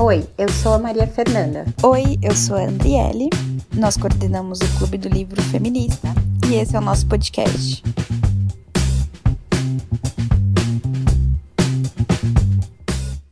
Oi, 0.00 0.28
eu 0.36 0.48
sou 0.48 0.74
a 0.74 0.78
Maria 0.78 1.06
Fernanda. 1.06 1.64
Oi, 1.82 2.18
eu 2.22 2.34
sou 2.36 2.56
a 2.56 2.62
Andriele. 2.62 3.28
Nós 3.74 3.96
coordenamos 3.96 4.60
o 4.60 4.78
Clube 4.78 4.98
do 4.98 5.08
Livro 5.08 5.40
Feminista 5.42 6.08
e 6.50 6.56
esse 6.56 6.76
é 6.76 6.78
o 6.78 6.82
nosso 6.82 7.08
podcast. 7.08 7.82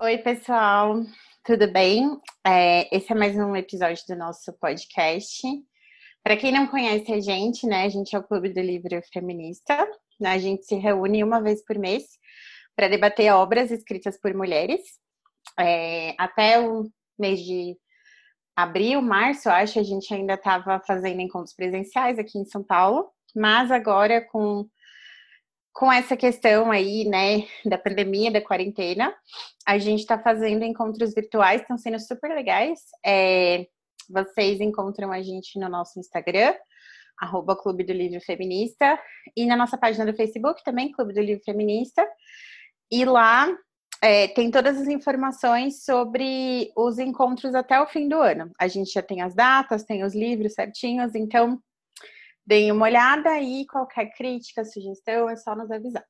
Oi, 0.00 0.18
pessoal, 0.18 1.02
tudo 1.44 1.70
bem? 1.70 2.18
É, 2.46 2.94
esse 2.96 3.12
é 3.12 3.14
mais 3.14 3.36
um 3.36 3.54
episódio 3.54 4.02
do 4.08 4.16
nosso 4.16 4.52
podcast. 4.60 5.46
Para 6.22 6.36
quem 6.36 6.50
não 6.50 6.66
conhece 6.66 7.12
a 7.12 7.20
gente, 7.20 7.66
né, 7.66 7.84
a 7.84 7.88
gente 7.88 8.16
é 8.16 8.18
o 8.18 8.22
Clube 8.22 8.48
do 8.52 8.60
Livro 8.60 9.00
Feminista. 9.12 9.86
Né, 10.18 10.30
a 10.30 10.38
gente 10.38 10.64
se 10.64 10.76
reúne 10.76 11.22
uma 11.22 11.42
vez 11.42 11.64
por 11.64 11.78
mês 11.78 12.04
para 12.74 12.88
debater 12.88 13.32
obras 13.32 13.70
escritas 13.70 14.18
por 14.18 14.32
mulheres 14.34 14.80
é, 15.58 16.14
até 16.18 16.60
o 16.60 16.88
mês 17.18 17.40
de 17.40 17.76
abril, 18.56 19.02
março, 19.02 19.48
acho, 19.48 19.78
a 19.78 19.82
gente 19.82 20.12
ainda 20.12 20.34
estava 20.34 20.80
fazendo 20.86 21.20
encontros 21.20 21.54
presenciais 21.54 22.18
aqui 22.18 22.38
em 22.38 22.44
São 22.44 22.62
Paulo, 22.62 23.10
mas 23.34 23.70
agora 23.70 24.20
com, 24.20 24.66
com 25.72 25.92
essa 25.92 26.16
questão 26.16 26.70
aí, 26.70 27.04
né, 27.04 27.46
da 27.64 27.76
pandemia, 27.76 28.30
da 28.30 28.40
quarentena, 28.40 29.12
a 29.66 29.78
gente 29.78 30.00
está 30.00 30.18
fazendo 30.18 30.64
encontros 30.64 31.14
virtuais, 31.14 31.62
estão 31.62 31.76
sendo 31.76 31.98
super 31.98 32.28
legais. 32.32 32.80
É, 33.04 33.66
vocês 34.08 34.60
encontram 34.60 35.10
a 35.10 35.20
gente 35.20 35.58
no 35.58 35.68
nosso 35.68 35.98
Instagram, 35.98 36.54
arroba 37.18 37.56
Clube 37.56 37.84
do 37.84 37.92
Livro 37.92 38.20
Feminista, 38.20 39.00
e 39.36 39.46
na 39.46 39.56
nossa 39.56 39.78
página 39.78 40.04
do 40.04 40.16
Facebook 40.16 40.62
também, 40.62 40.92
Clube 40.92 41.12
do 41.12 41.20
Livro 41.20 41.42
Feminista. 41.44 42.06
E 42.90 43.04
lá 43.04 43.48
é, 44.04 44.28
tem 44.28 44.50
todas 44.50 44.78
as 44.78 44.86
informações 44.86 45.82
sobre 45.82 46.70
os 46.76 46.98
encontros 46.98 47.54
até 47.54 47.80
o 47.80 47.86
fim 47.86 48.06
do 48.06 48.20
ano. 48.20 48.52
A 48.58 48.68
gente 48.68 48.92
já 48.92 49.02
tem 49.02 49.22
as 49.22 49.34
datas, 49.34 49.82
tem 49.82 50.04
os 50.04 50.14
livros 50.14 50.52
certinhos, 50.52 51.14
então 51.14 51.58
deem 52.46 52.70
uma 52.70 52.84
olhada 52.84 53.40
e 53.40 53.64
qualquer 53.64 54.10
crítica, 54.14 54.62
sugestão 54.62 55.30
é 55.30 55.36
só 55.36 55.56
nos 55.56 55.70
avisar. 55.70 56.04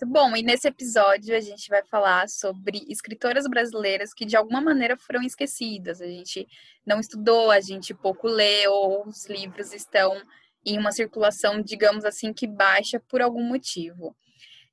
Muito 0.00 0.12
bom, 0.12 0.34
e 0.34 0.42
nesse 0.42 0.66
episódio 0.66 1.36
a 1.36 1.40
gente 1.40 1.68
vai 1.68 1.84
falar 1.84 2.28
sobre 2.28 2.84
escritoras 2.88 3.46
brasileiras 3.46 4.12
que 4.12 4.26
de 4.26 4.36
alguma 4.36 4.60
maneira 4.60 4.96
foram 4.96 5.22
esquecidas. 5.22 6.00
A 6.00 6.06
gente 6.08 6.44
não 6.84 6.98
estudou, 6.98 7.52
a 7.52 7.60
gente 7.60 7.94
pouco 7.94 8.26
lê, 8.26 8.66
ou 8.66 9.06
os 9.06 9.26
livros 9.26 9.72
estão 9.72 10.20
em 10.66 10.76
uma 10.76 10.90
circulação, 10.90 11.62
digamos 11.62 12.04
assim, 12.04 12.32
que 12.32 12.48
baixa 12.48 13.00
por 13.08 13.22
algum 13.22 13.44
motivo. 13.44 14.16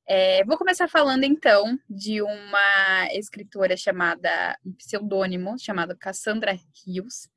É, 0.08 0.44
vou 0.45 0.56
começar 0.56 0.88
falando 0.88 1.23
então 1.23 1.80
de 1.89 2.22
uma 2.22 3.08
escritora 3.11 3.75
chamada, 3.75 4.56
um 4.64 4.72
pseudônimo 4.73 5.58
chamado 5.58 5.97
Cassandra 5.97 6.56
Rios. 6.86 7.28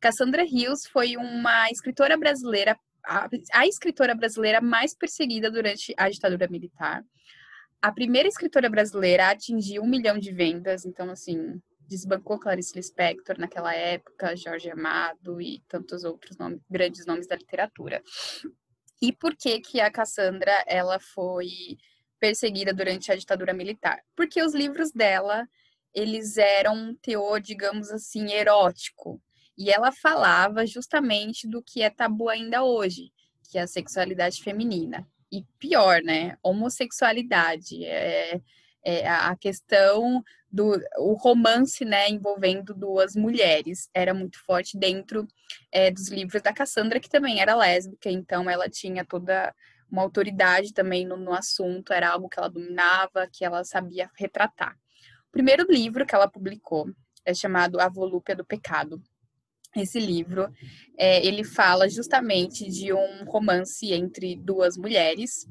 Cassandra 0.00 0.42
Rios 0.42 0.86
foi 0.86 1.18
uma 1.18 1.70
escritora 1.70 2.16
brasileira, 2.16 2.78
a, 3.04 3.28
a 3.52 3.66
escritora 3.66 4.14
brasileira 4.14 4.62
mais 4.62 4.94
perseguida 4.94 5.50
durante 5.50 5.92
a 5.98 6.08
ditadura 6.08 6.48
militar. 6.48 7.04
A 7.82 7.92
primeira 7.92 8.26
escritora 8.26 8.70
brasileira 8.70 9.26
a 9.26 9.30
atingir 9.32 9.78
um 9.78 9.86
milhão 9.86 10.18
de 10.18 10.32
vendas, 10.32 10.86
então 10.86 11.10
assim, 11.10 11.60
desbancou 11.86 12.38
Clarice 12.38 12.74
Lispector 12.74 13.38
naquela 13.38 13.74
época, 13.74 14.34
Jorge 14.34 14.70
Amado 14.70 15.42
e 15.42 15.62
tantos 15.68 16.04
outros 16.04 16.38
nomes, 16.38 16.62
grandes 16.70 17.04
nomes 17.04 17.26
da 17.26 17.36
literatura. 17.36 18.02
E 19.02 19.12
por 19.12 19.36
que 19.36 19.60
que 19.60 19.80
a 19.82 19.90
Cassandra 19.90 20.64
ela 20.66 20.98
foi 20.98 21.76
perseguida 22.24 22.72
durante 22.72 23.12
a 23.12 23.14
ditadura 23.14 23.52
militar, 23.52 24.02
porque 24.16 24.42
os 24.42 24.54
livros 24.54 24.90
dela, 24.90 25.46
eles 25.92 26.38
eram 26.38 26.74
um 26.74 26.94
teor, 26.94 27.38
digamos 27.38 27.90
assim, 27.90 28.32
erótico, 28.32 29.20
e 29.58 29.70
ela 29.70 29.92
falava 29.92 30.66
justamente 30.66 31.46
do 31.46 31.62
que 31.62 31.82
é 31.82 31.90
tabu 31.90 32.30
ainda 32.30 32.64
hoje, 32.64 33.12
que 33.50 33.58
é 33.58 33.60
a 33.60 33.66
sexualidade 33.66 34.42
feminina. 34.42 35.06
E 35.30 35.44
pior, 35.58 36.00
né? 36.02 36.38
Homossexualidade. 36.42 37.84
É, 37.84 38.40
é 38.82 39.06
a 39.06 39.36
questão 39.36 40.24
do 40.50 40.80
o 40.96 41.12
romance, 41.12 41.84
né, 41.84 42.08
envolvendo 42.08 42.72
duas 42.72 43.14
mulheres, 43.14 43.90
era 43.92 44.14
muito 44.14 44.38
forte 44.46 44.78
dentro 44.78 45.26
é, 45.70 45.90
dos 45.90 46.08
livros 46.08 46.40
da 46.40 46.54
Cassandra, 46.54 47.00
que 47.00 47.08
também 47.08 47.40
era 47.40 47.54
lésbica, 47.54 48.08
então 48.10 48.48
ela 48.48 48.68
tinha 48.70 49.04
toda 49.04 49.54
uma 49.90 50.02
autoridade 50.02 50.72
também 50.72 51.06
no, 51.06 51.16
no 51.16 51.32
assunto, 51.32 51.92
era 51.92 52.10
algo 52.10 52.28
que 52.28 52.38
ela 52.38 52.48
dominava, 52.48 53.28
que 53.30 53.44
ela 53.44 53.64
sabia 53.64 54.10
retratar. 54.16 54.76
O 55.28 55.32
primeiro 55.32 55.66
livro 55.70 56.06
que 56.06 56.14
ela 56.14 56.28
publicou 56.28 56.88
é 57.24 57.34
chamado 57.34 57.80
A 57.80 57.88
Volúpia 57.88 58.36
do 58.36 58.44
Pecado. 58.44 59.02
Esse 59.74 59.98
livro, 59.98 60.52
é, 60.96 61.24
ele 61.26 61.42
fala 61.42 61.88
justamente 61.88 62.70
de 62.70 62.92
um 62.92 63.24
romance 63.24 63.92
entre 63.92 64.36
duas 64.36 64.76
mulheres, 64.76 65.48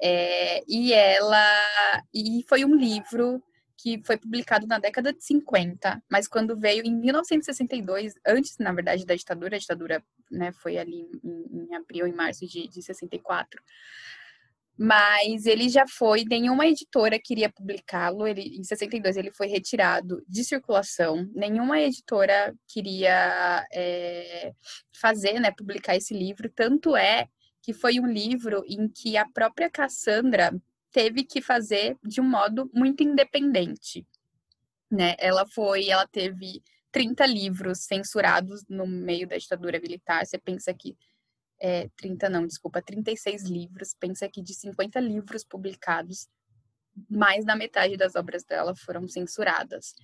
é, 0.00 0.62
e 0.68 0.92
ela 0.92 2.06
e 2.14 2.44
foi 2.48 2.64
um 2.64 2.76
livro 2.76 3.42
que 3.78 4.02
foi 4.04 4.16
publicado 4.16 4.66
na 4.66 4.78
década 4.80 5.12
de 5.12 5.24
50, 5.24 6.02
mas 6.10 6.26
quando 6.26 6.58
veio 6.58 6.84
em 6.84 6.94
1962, 6.94 8.14
antes, 8.26 8.58
na 8.58 8.72
verdade, 8.72 9.06
da 9.06 9.14
ditadura, 9.14 9.54
a 9.54 9.58
ditadura 9.58 10.04
né, 10.30 10.50
foi 10.52 10.76
ali 10.76 11.08
em, 11.24 11.68
em 11.70 11.74
abril 11.76 12.06
e 12.08 12.12
março 12.12 12.44
de, 12.44 12.66
de 12.66 12.82
64, 12.82 13.62
mas 14.76 15.46
ele 15.46 15.68
já 15.68 15.86
foi, 15.86 16.24
nenhuma 16.24 16.66
editora 16.66 17.20
queria 17.22 17.50
publicá-lo, 17.50 18.26
ele, 18.26 18.58
em 18.58 18.64
62 18.64 19.16
ele 19.16 19.30
foi 19.30 19.46
retirado 19.46 20.24
de 20.28 20.42
circulação, 20.42 21.28
nenhuma 21.32 21.80
editora 21.80 22.54
queria 22.66 23.64
é, 23.72 24.52
fazer, 25.00 25.38
né, 25.38 25.52
publicar 25.52 25.96
esse 25.96 26.14
livro, 26.14 26.50
tanto 26.50 26.96
é 26.96 27.28
que 27.62 27.72
foi 27.72 28.00
um 28.00 28.06
livro 28.06 28.64
em 28.66 28.88
que 28.88 29.16
a 29.16 29.28
própria 29.28 29.70
Cassandra 29.70 30.52
teve 30.92 31.24
que 31.24 31.40
fazer 31.40 31.96
de 32.02 32.20
um 32.20 32.28
modo 32.28 32.70
muito 32.74 33.02
independente, 33.02 34.06
né? 34.90 35.14
Ela 35.18 35.46
foi, 35.46 35.88
ela 35.88 36.06
teve 36.06 36.62
30 36.90 37.26
livros 37.26 37.80
censurados 37.80 38.64
no 38.68 38.86
meio 38.86 39.26
da 39.28 39.36
ditadura 39.36 39.78
militar. 39.80 40.24
Você 40.24 40.38
pensa 40.38 40.72
que 40.72 40.96
é, 41.60 41.88
30 41.96 42.28
não, 42.30 42.46
desculpa, 42.46 42.80
36 42.80 43.44
livros, 43.44 43.94
pensa 43.98 44.28
que 44.28 44.40
de 44.40 44.54
50 44.54 45.00
livros 45.00 45.44
publicados, 45.44 46.28
mais 47.08 47.44
da 47.44 47.54
metade 47.54 47.96
das 47.96 48.14
obras 48.14 48.44
dela 48.44 48.74
foram 48.74 49.06
censuradas. 49.08 49.94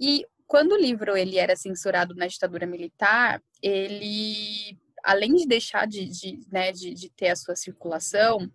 E 0.00 0.26
quando 0.46 0.72
o 0.72 0.80
livro 0.80 1.16
ele 1.16 1.38
era 1.38 1.56
censurado 1.56 2.14
na 2.14 2.26
ditadura 2.26 2.66
militar, 2.66 3.42
ele, 3.62 4.78
além 5.02 5.34
de 5.34 5.46
deixar 5.46 5.86
de, 5.86 6.06
de, 6.06 6.40
né, 6.50 6.72
de, 6.72 6.94
de 6.94 7.10
ter 7.10 7.28
a 7.28 7.36
sua 7.36 7.56
circulação, 7.56 8.50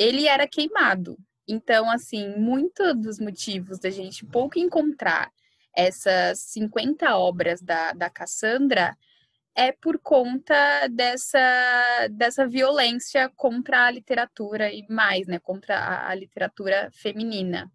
ele 0.00 0.26
era 0.26 0.48
queimado. 0.48 1.18
Então, 1.46 1.90
assim, 1.90 2.34
muitos 2.38 2.96
dos 2.96 3.18
motivos 3.20 3.78
da 3.78 3.90
gente 3.90 4.24
pouco 4.24 4.58
encontrar 4.58 5.30
essas 5.76 6.38
50 6.38 7.14
obras 7.18 7.60
da, 7.60 7.92
da 7.92 8.08
Cassandra 8.08 8.96
é 9.54 9.72
por 9.72 9.98
conta 9.98 10.88
dessa, 10.88 12.08
dessa 12.12 12.46
violência 12.46 13.30
contra 13.36 13.84
a 13.86 13.90
literatura 13.90 14.72
e 14.72 14.86
mais, 14.88 15.26
né, 15.26 15.38
contra 15.38 15.76
a, 15.76 16.08
a 16.08 16.14
literatura 16.14 16.88
feminina. 16.94 17.70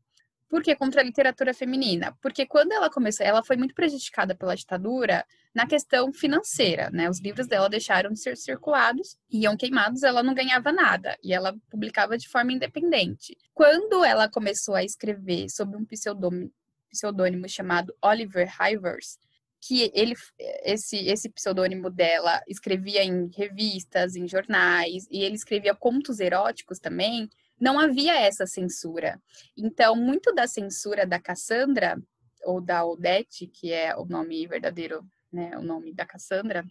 Por 0.56 0.64
que 0.64 0.74
contra 0.74 1.02
a 1.02 1.04
literatura 1.04 1.54
feminina? 1.54 2.18
Porque 2.22 2.46
quando 2.46 2.72
ela 2.72 2.90
começou, 2.90 3.26
ela 3.26 3.44
foi 3.44 3.58
muito 3.58 3.76
prejudicada 3.76 4.34
pela 4.34 4.56
ditadura 4.56 5.26
na 5.54 5.68
questão 5.68 6.14
financeira, 6.14 6.90
né? 6.92 7.10
Os 7.10 7.20
livros 7.20 7.46
dela 7.46 7.68
deixaram 7.68 8.14
de 8.14 8.22
ser 8.22 8.38
circulados, 8.38 9.18
iam 9.30 9.58
queimados, 9.58 10.02
ela 10.02 10.24
não 10.24 10.34
ganhava 10.34 10.72
nada 10.72 11.18
e 11.22 11.34
ela 11.34 11.54
publicava 11.70 12.18
de 12.18 12.30
forma 12.30 12.54
independente. 12.54 13.38
Quando 13.54 14.06
ela 14.06 14.30
começou 14.30 14.76
a 14.76 14.84
escrever 14.86 15.50
sob 15.50 15.76
um 15.76 15.84
pseudônimo, 15.84 16.50
pseudônimo 16.90 17.50
chamado 17.50 17.94
Oliver 18.02 18.50
Hivers, 18.58 19.20
que 19.60 19.92
ele 19.94 20.16
esse 20.64 20.96
esse 21.06 21.28
pseudônimo 21.28 21.90
dela 21.90 22.42
escrevia 22.48 23.04
em 23.04 23.30
revistas, 23.36 24.16
em 24.16 24.26
jornais 24.26 25.06
e 25.12 25.22
ele 25.22 25.36
escrevia 25.36 25.76
contos 25.76 26.22
eróticos 26.22 26.80
também 26.80 27.30
não 27.60 27.80
havia 27.80 28.20
essa 28.20 28.46
censura. 28.46 29.22
Então, 29.58 29.96
muito 29.96 30.34
da 30.34 30.48
censura 30.48 31.06
da 31.06 31.20
Cassandra, 31.20 31.98
ou 32.44 32.62
da 32.62 32.86
Odete, 32.86 33.48
que 33.48 33.72
é 33.74 33.96
o 33.96 34.06
nome 34.06 34.46
verdadeiro, 34.48 35.06
né, 35.32 35.58
o 35.58 35.62
nome 35.62 35.94
da 35.94 36.06
Cassandra, 36.06 36.64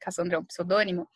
Cassandra 0.00 0.36
é 0.36 0.38
um 0.38 0.44
pseudônimo, 0.44 1.08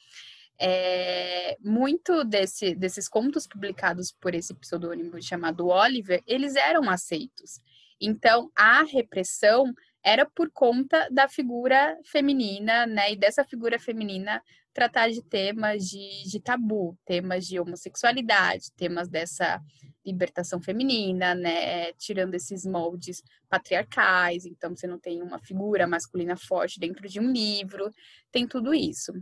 é, 0.58 1.56
muito 1.60 2.22
desse, 2.22 2.75
desses 2.75 3.08
contos 3.08 3.46
publicados 3.46 4.12
por 4.12 4.34
esse 4.34 4.54
pseudônimo 4.54 5.20
chamado 5.20 5.66
Oliver, 5.66 6.22
eles 6.26 6.54
eram 6.54 6.88
aceitos. 6.88 7.60
Então, 8.00 8.50
a 8.54 8.84
repressão 8.84 9.72
era 10.04 10.26
por 10.26 10.50
conta 10.50 11.08
da 11.10 11.26
figura 11.26 11.98
feminina, 12.04 12.86
né? 12.86 13.12
E 13.12 13.16
dessa 13.16 13.42
figura 13.42 13.78
feminina 13.78 14.42
tratar 14.74 15.08
de 15.08 15.22
temas 15.22 15.88
de, 15.88 16.24
de 16.28 16.40
tabu, 16.40 16.98
temas 17.06 17.46
de 17.46 17.58
homossexualidade, 17.58 18.70
temas 18.72 19.08
dessa 19.08 19.62
libertação 20.04 20.60
feminina, 20.60 21.34
né? 21.34 21.92
Tirando 21.94 22.34
esses 22.34 22.66
moldes 22.66 23.22
patriarcais, 23.48 24.44
então 24.44 24.76
você 24.76 24.86
não 24.86 24.98
tem 24.98 25.22
uma 25.22 25.40
figura 25.40 25.86
masculina 25.86 26.36
forte 26.36 26.78
dentro 26.78 27.08
de 27.08 27.18
um 27.18 27.32
livro, 27.32 27.90
tem 28.30 28.46
tudo 28.46 28.74
isso. 28.74 29.12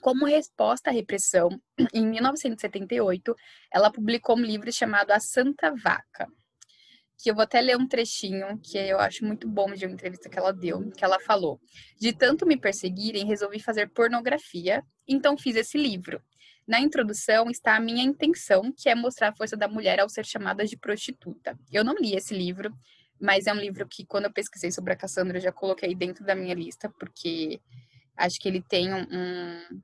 Como 0.00 0.24
resposta 0.24 0.90
à 0.90 0.92
repressão, 0.92 1.50
em 1.94 2.06
1978, 2.06 3.36
ela 3.72 3.92
publicou 3.92 4.36
um 4.36 4.42
livro 4.42 4.72
chamado 4.72 5.12
A 5.12 5.20
Santa 5.20 5.72
Vaca, 5.76 6.26
que 7.22 7.30
eu 7.30 7.34
vou 7.34 7.42
até 7.42 7.60
ler 7.60 7.76
um 7.76 7.86
trechinho 7.86 8.58
que 8.58 8.78
eu 8.78 8.98
acho 8.98 9.24
muito 9.24 9.48
bom 9.48 9.72
de 9.74 9.84
uma 9.84 9.94
entrevista 9.94 10.28
que 10.28 10.38
ela 10.38 10.52
deu, 10.52 10.90
que 10.92 11.04
ela 11.04 11.20
falou: 11.20 11.60
"De 11.98 12.12
tanto 12.12 12.46
me 12.46 12.56
perseguirem, 12.56 13.26
resolvi 13.26 13.60
fazer 13.60 13.90
pornografia, 13.90 14.82
então 15.06 15.36
fiz 15.36 15.56
esse 15.56 15.76
livro. 15.76 16.22
Na 16.66 16.80
introdução 16.80 17.50
está 17.50 17.76
a 17.76 17.80
minha 17.80 18.04
intenção, 18.04 18.72
que 18.72 18.88
é 18.88 18.94
mostrar 18.94 19.30
a 19.30 19.34
força 19.34 19.56
da 19.56 19.66
mulher 19.66 19.98
ao 20.00 20.08
ser 20.08 20.24
chamada 20.24 20.64
de 20.64 20.76
prostituta. 20.76 21.58
Eu 21.72 21.82
não 21.82 21.94
li 21.94 22.14
esse 22.14 22.32
livro, 22.32 22.72
mas 23.20 23.46
é 23.46 23.52
um 23.52 23.58
livro 23.58 23.86
que 23.88 24.06
quando 24.06 24.26
eu 24.26 24.32
pesquisei 24.32 24.70
sobre 24.70 24.92
a 24.92 24.96
Cassandra 24.96 25.38
eu 25.38 25.42
já 25.42 25.52
coloquei 25.52 25.94
dentro 25.94 26.24
da 26.24 26.34
minha 26.34 26.54
lista, 26.54 26.88
porque 26.98 27.60
acho 28.16 28.38
que 28.38 28.48
ele 28.48 28.62
tem 28.62 28.94
um, 28.94 29.06
um 29.10 29.82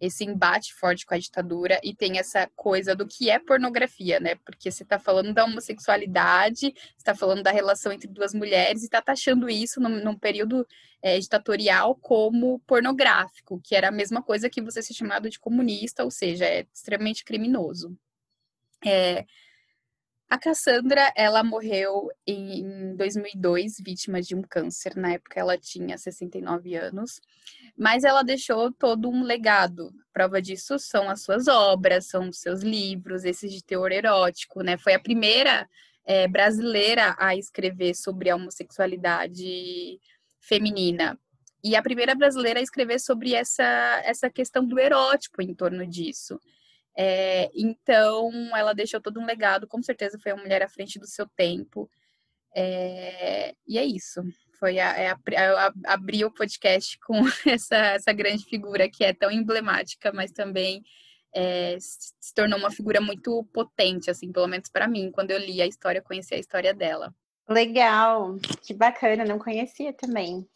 esse 0.00 0.24
embate 0.24 0.72
forte 0.74 1.04
com 1.04 1.14
a 1.14 1.18
ditadura 1.18 1.78
e 1.84 1.94
tem 1.94 2.18
essa 2.18 2.50
coisa 2.56 2.94
do 2.96 3.06
que 3.06 3.28
é 3.28 3.38
pornografia, 3.38 4.18
né? 4.18 4.36
Porque 4.36 4.70
você 4.70 4.82
está 4.82 4.98
falando 4.98 5.34
da 5.34 5.44
homossexualidade, 5.44 6.74
está 6.96 7.14
falando 7.14 7.42
da 7.42 7.50
relação 7.50 7.92
entre 7.92 8.08
duas 8.08 8.32
mulheres 8.32 8.82
e 8.82 8.86
está 8.86 9.02
taxando 9.02 9.48
isso 9.50 9.80
num, 9.80 10.02
num 10.02 10.16
período 10.16 10.66
é, 11.02 11.18
ditatorial 11.18 11.94
como 11.94 12.60
pornográfico, 12.60 13.60
que 13.62 13.74
era 13.74 13.88
a 13.88 13.92
mesma 13.92 14.22
coisa 14.22 14.48
que 14.48 14.62
você 14.62 14.82
ser 14.82 14.94
chamado 14.94 15.28
de 15.28 15.38
comunista, 15.38 16.02
ou 16.02 16.10
seja, 16.10 16.46
é 16.46 16.66
extremamente 16.72 17.24
criminoso. 17.24 17.94
É, 18.84 19.26
a 20.30 20.38
Cassandra, 20.38 21.12
ela 21.16 21.42
morreu 21.42 22.08
em 22.24 22.94
2002, 22.94 23.78
vítima 23.84 24.22
de 24.22 24.36
um 24.36 24.42
câncer. 24.42 24.94
Na 24.94 25.14
época, 25.14 25.40
ela 25.40 25.58
tinha 25.58 25.98
69 25.98 26.76
anos. 26.76 27.20
Mas 27.76 28.04
ela 28.04 28.22
deixou 28.22 28.70
todo 28.70 29.10
um 29.10 29.24
legado. 29.24 29.92
Prova 30.12 30.40
disso 30.40 30.78
são 30.78 31.10
as 31.10 31.22
suas 31.22 31.48
obras, 31.48 32.06
são 32.06 32.28
os 32.28 32.38
seus 32.38 32.62
livros, 32.62 33.24
esses 33.24 33.52
de 33.52 33.64
teor 33.64 33.90
erótico, 33.90 34.62
né? 34.62 34.78
Foi 34.78 34.94
a 34.94 35.00
primeira 35.00 35.68
é, 36.06 36.28
brasileira 36.28 37.16
a 37.18 37.34
escrever 37.34 37.96
sobre 37.96 38.30
a 38.30 38.36
homossexualidade 38.36 39.98
feminina. 40.38 41.18
E 41.64 41.74
a 41.74 41.82
primeira 41.82 42.14
brasileira 42.14 42.60
a 42.60 42.62
escrever 42.62 43.00
sobre 43.00 43.34
essa, 43.34 44.00
essa 44.04 44.30
questão 44.30 44.64
do 44.64 44.78
erótico 44.78 45.42
em 45.42 45.52
torno 45.52 45.84
disso. 45.84 46.40
É, 47.02 47.50
então, 47.54 48.30
ela 48.54 48.74
deixou 48.74 49.00
todo 49.00 49.18
um 49.18 49.24
legado, 49.24 49.66
com 49.66 49.82
certeza 49.82 50.18
foi 50.18 50.34
uma 50.34 50.42
mulher 50.42 50.62
à 50.62 50.68
frente 50.68 50.98
do 50.98 51.06
seu 51.06 51.26
tempo. 51.34 51.88
É, 52.54 53.54
e 53.66 53.78
é 53.78 53.84
isso. 53.86 54.20
Foi 54.58 54.78
a, 54.78 54.98
é 54.98 55.16
abrir 55.86 56.26
o 56.26 56.30
podcast 56.30 56.98
com 56.98 57.14
essa, 57.48 57.76
essa 57.76 58.12
grande 58.12 58.44
figura 58.44 58.86
que 58.86 59.02
é 59.02 59.14
tão 59.14 59.30
emblemática, 59.30 60.12
mas 60.12 60.30
também 60.30 60.82
é, 61.34 61.78
se 61.80 62.34
tornou 62.34 62.58
uma 62.58 62.70
figura 62.70 63.00
muito 63.00 63.48
potente, 63.50 64.10
assim, 64.10 64.30
pelo 64.30 64.46
menos 64.46 64.68
para 64.68 64.86
mim, 64.86 65.10
quando 65.10 65.30
eu 65.30 65.38
li 65.38 65.62
a 65.62 65.66
história, 65.66 66.02
conheci 66.02 66.34
a 66.34 66.38
história 66.38 66.74
dela. 66.74 67.14
Legal, 67.48 68.36
que 68.60 68.74
bacana, 68.74 69.24
não 69.24 69.38
conhecia 69.38 69.94
também. 69.94 70.46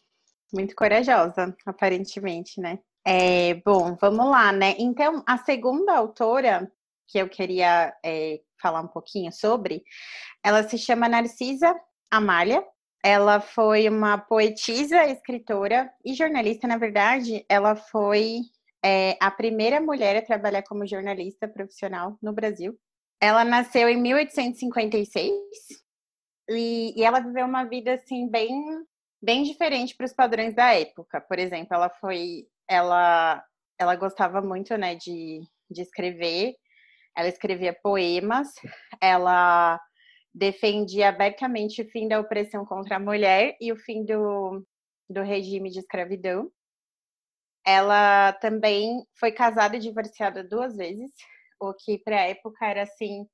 Muito 0.53 0.75
corajosa, 0.75 1.57
aparentemente, 1.65 2.61
né? 2.61 2.77
É, 3.07 3.53
bom, 3.63 3.95
vamos 4.01 4.25
lá, 4.27 4.51
né? 4.51 4.75
Então, 4.79 5.23
a 5.27 5.37
segunda 5.37 5.95
autora 5.95 6.71
que 7.07 7.19
eu 7.19 7.29
queria 7.29 7.95
é, 8.03 8.41
falar 8.59 8.81
um 8.81 8.87
pouquinho 8.87 9.31
sobre, 9.31 9.83
ela 10.43 10.63
se 10.67 10.75
chama 10.77 11.07
Narcisa 11.07 11.79
Amália. 12.09 12.65
Ela 13.03 13.39
foi 13.39 13.87
uma 13.87 14.17
poetisa, 14.17 15.05
escritora 15.05 15.93
e 16.03 16.15
jornalista, 16.15 16.67
na 16.67 16.77
verdade. 16.77 17.45
Ela 17.47 17.75
foi 17.75 18.39
é, 18.83 19.15
a 19.21 19.29
primeira 19.29 19.79
mulher 19.79 20.17
a 20.17 20.25
trabalhar 20.25 20.63
como 20.63 20.87
jornalista 20.87 21.47
profissional 21.47 22.17
no 22.19 22.33
Brasil. 22.33 22.75
Ela 23.21 23.45
nasceu 23.45 23.87
em 23.87 24.01
1856 24.01 25.31
e, 26.49 26.99
e 26.99 27.03
ela 27.03 27.19
viveu 27.19 27.45
uma 27.45 27.63
vida 27.65 27.93
assim 27.93 28.27
bem 28.27 28.83
bem 29.21 29.43
diferente 29.43 29.95
para 29.95 30.05
os 30.05 30.13
padrões 30.13 30.53
da 30.53 30.73
época. 30.73 31.19
Por 31.21 31.39
exemplo, 31.39 31.75
ela 31.75 31.89
foi 31.89 32.47
ela, 32.67 33.43
ela 33.79 33.95
gostava 33.95 34.41
muito, 34.41 34.75
né, 34.77 34.95
de, 34.95 35.41
de 35.69 35.81
escrever. 35.81 36.55
Ela 37.17 37.29
escrevia 37.29 37.73
poemas, 37.81 38.49
ela 39.01 39.79
defendia 40.33 41.09
abertamente 41.09 41.81
o 41.81 41.89
fim 41.89 42.07
da 42.09 42.19
opressão 42.19 42.65
contra 42.65 42.97
a 42.97 42.99
mulher 42.99 43.55
e 43.61 43.71
o 43.71 43.77
fim 43.77 44.03
do, 44.03 44.65
do 45.09 45.21
regime 45.21 45.69
de 45.69 45.79
escravidão. 45.79 46.51
Ela 47.65 48.33
também 48.33 49.05
foi 49.17 49.31
casada 49.31 49.77
e 49.77 49.79
divorciada 49.79 50.43
duas 50.43 50.75
vezes, 50.75 51.11
o 51.59 51.73
que 51.73 51.97
para 51.99 52.17
a 52.17 52.27
época 52.27 52.65
era 52.65 52.83
assim 52.83 53.25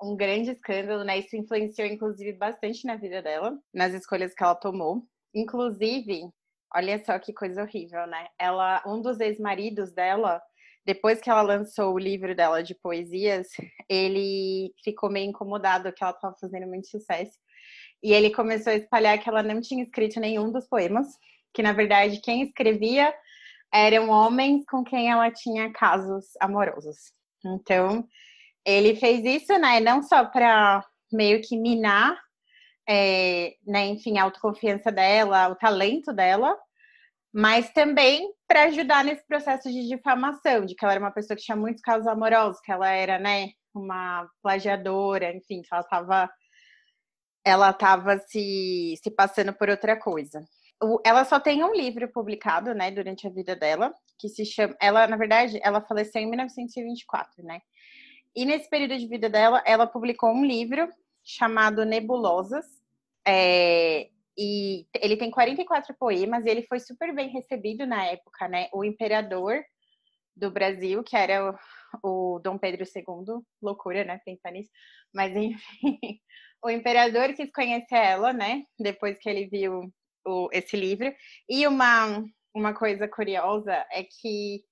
um 0.00 0.16
grande 0.16 0.50
escândalo, 0.50 1.04
né? 1.04 1.18
Isso 1.18 1.36
influenciou 1.36 1.88
inclusive 1.88 2.32
bastante 2.34 2.86
na 2.86 2.96
vida 2.96 3.22
dela, 3.22 3.58
nas 3.72 3.92
escolhas 3.92 4.34
que 4.34 4.42
ela 4.42 4.54
tomou. 4.54 5.02
Inclusive, 5.34 6.30
Olha 6.74 7.02
só 7.04 7.18
que 7.18 7.32
coisa 7.32 7.62
horrível, 7.62 8.06
né? 8.06 8.26
Ela, 8.38 8.82
um 8.86 9.00
dos 9.00 9.20
ex-maridos 9.20 9.92
dela, 9.92 10.42
depois 10.84 11.20
que 11.20 11.30
ela 11.30 11.42
lançou 11.42 11.94
o 11.94 11.98
livro 11.98 12.34
dela 12.34 12.62
de 12.62 12.74
poesias, 12.74 13.48
ele 13.88 14.72
ficou 14.82 15.10
meio 15.10 15.28
incomodado 15.28 15.92
que 15.92 16.02
ela 16.02 16.12
estava 16.12 16.36
fazendo 16.40 16.66
muito 16.66 16.88
sucesso. 16.88 17.38
E 18.02 18.12
ele 18.12 18.30
começou 18.30 18.72
a 18.72 18.76
espalhar 18.76 19.18
que 19.18 19.28
ela 19.28 19.42
não 19.42 19.60
tinha 19.60 19.82
escrito 19.82 20.20
nenhum 20.20 20.52
dos 20.52 20.68
poemas, 20.68 21.06
que 21.54 21.62
na 21.62 21.72
verdade 21.72 22.20
quem 22.20 22.42
escrevia 22.42 23.14
eram 23.72 24.10
homens 24.10 24.64
com 24.68 24.84
quem 24.84 25.10
ela 25.10 25.30
tinha 25.30 25.72
casos 25.72 26.26
amorosos. 26.40 27.12
Então, 27.44 28.06
ele 28.64 28.96
fez 28.96 29.24
isso, 29.24 29.58
né, 29.58 29.80
não 29.80 30.02
só 30.02 30.24
para 30.24 30.84
meio 31.12 31.40
que 31.40 31.56
minar 31.56 32.16
é, 32.88 33.54
né, 33.66 33.86
enfim, 33.86 34.18
a 34.18 34.24
autoconfiança 34.24 34.92
dela, 34.92 35.48
o 35.48 35.56
talento 35.56 36.12
dela, 36.12 36.56
mas 37.32 37.70
também 37.72 38.32
para 38.46 38.64
ajudar 38.64 39.04
nesse 39.04 39.26
processo 39.26 39.70
de 39.70 39.88
difamação, 39.88 40.64
de 40.64 40.74
que 40.74 40.84
ela 40.84 40.94
era 40.94 41.04
uma 41.04 41.12
pessoa 41.12 41.36
que 41.36 41.42
tinha 41.42 41.56
muitos 41.56 41.82
casos 41.82 42.06
amorosos, 42.06 42.60
que 42.60 42.72
ela 42.72 42.88
era, 42.88 43.18
né, 43.18 43.50
uma 43.74 44.26
plagiadora, 44.42 45.34
enfim, 45.34 45.62
que 45.62 45.68
ela 45.70 45.82
estava 45.82 46.30
ela 47.46 47.70
estava 47.70 48.18
se, 48.18 48.98
se 49.00 49.08
passando 49.08 49.52
por 49.52 49.68
outra 49.70 49.96
coisa. 49.96 50.44
Ela 51.04 51.24
só 51.24 51.38
tem 51.38 51.62
um 51.62 51.72
livro 51.72 52.08
publicado, 52.08 52.74
né, 52.74 52.90
durante 52.90 53.24
a 53.24 53.30
vida 53.30 53.54
dela, 53.54 53.94
que 54.18 54.28
se 54.28 54.44
chama. 54.44 54.76
Ela, 54.80 55.06
na 55.06 55.16
verdade, 55.16 55.60
ela 55.62 55.80
faleceu 55.80 56.20
em 56.20 56.28
1924, 56.28 57.44
né? 57.44 57.60
E 58.34 58.44
nesse 58.44 58.68
período 58.68 58.98
de 58.98 59.06
vida 59.06 59.30
dela, 59.30 59.62
ela 59.64 59.86
publicou 59.86 60.30
um 60.30 60.44
livro 60.44 60.88
chamado 61.24 61.84
Nebulosas. 61.84 62.66
É, 63.26 64.08
e 64.38 64.86
ele 65.00 65.16
tem 65.16 65.30
44 65.30 65.94
poemas 65.98 66.44
e 66.44 66.50
ele 66.50 66.66
foi 66.66 66.78
super 66.78 67.14
bem 67.14 67.28
recebido 67.28 67.86
na 67.86 68.04
época, 68.04 68.46
né? 68.48 68.68
O 68.72 68.84
imperador 68.84 69.62
do 70.36 70.50
Brasil, 70.50 71.02
que 71.02 71.16
era 71.16 71.58
o, 72.02 72.36
o 72.36 72.38
Dom 72.40 72.58
Pedro 72.58 72.84
II, 72.84 73.42
loucura, 73.62 74.04
né? 74.04 74.20
Pensar 74.24 74.52
nisso. 74.52 74.70
Mas, 75.14 75.32
enfim, 75.36 76.20
o 76.62 76.70
imperador 76.70 77.32
quis 77.34 77.50
conhecer 77.50 77.96
ela, 77.96 78.32
né? 78.32 78.64
Depois 78.78 79.18
que 79.18 79.28
ele 79.28 79.46
viu 79.46 79.90
o, 80.26 80.48
esse 80.52 80.76
livro. 80.76 81.12
E 81.48 81.66
uma, 81.66 82.22
uma 82.54 82.74
coisa 82.74 83.08
curiosa 83.08 83.72
é 83.90 84.04
que 84.04 84.62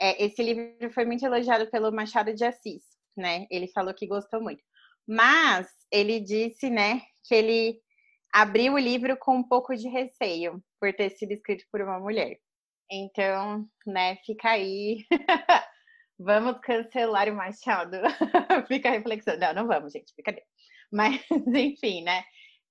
é, 0.00 0.24
esse 0.24 0.42
livro 0.42 0.90
foi 0.92 1.04
muito 1.04 1.24
elogiado 1.24 1.70
pelo 1.70 1.92
Machado 1.92 2.34
de 2.34 2.44
Assis, 2.44 2.82
né? 3.16 3.46
Ele 3.50 3.68
falou 3.68 3.92
que 3.92 4.06
gostou 4.06 4.40
muito. 4.40 4.62
Mas 5.06 5.68
ele 5.90 6.20
disse, 6.20 6.70
né, 6.70 7.02
que 7.24 7.34
ele 7.34 7.80
abriu 8.32 8.74
o 8.74 8.78
livro 8.78 9.16
com 9.16 9.36
um 9.36 9.42
pouco 9.42 9.74
de 9.76 9.88
receio 9.88 10.62
por 10.80 10.92
ter 10.94 11.10
sido 11.10 11.32
escrito 11.32 11.64
por 11.70 11.80
uma 11.80 12.00
mulher. 12.00 12.38
Então, 12.90 13.66
né, 13.86 14.16
fica 14.24 14.50
aí. 14.50 15.04
vamos 16.18 16.58
cancelar 16.62 17.28
o 17.28 17.34
Machado. 17.34 17.98
fica 18.68 18.88
a 18.88 18.92
reflexão. 18.92 19.36
Não, 19.38 19.54
não 19.54 19.66
vamos, 19.66 19.92
gente, 19.92 20.12
fica 20.14 20.34
Mas, 20.90 21.20
enfim, 21.54 22.02
né? 22.02 22.22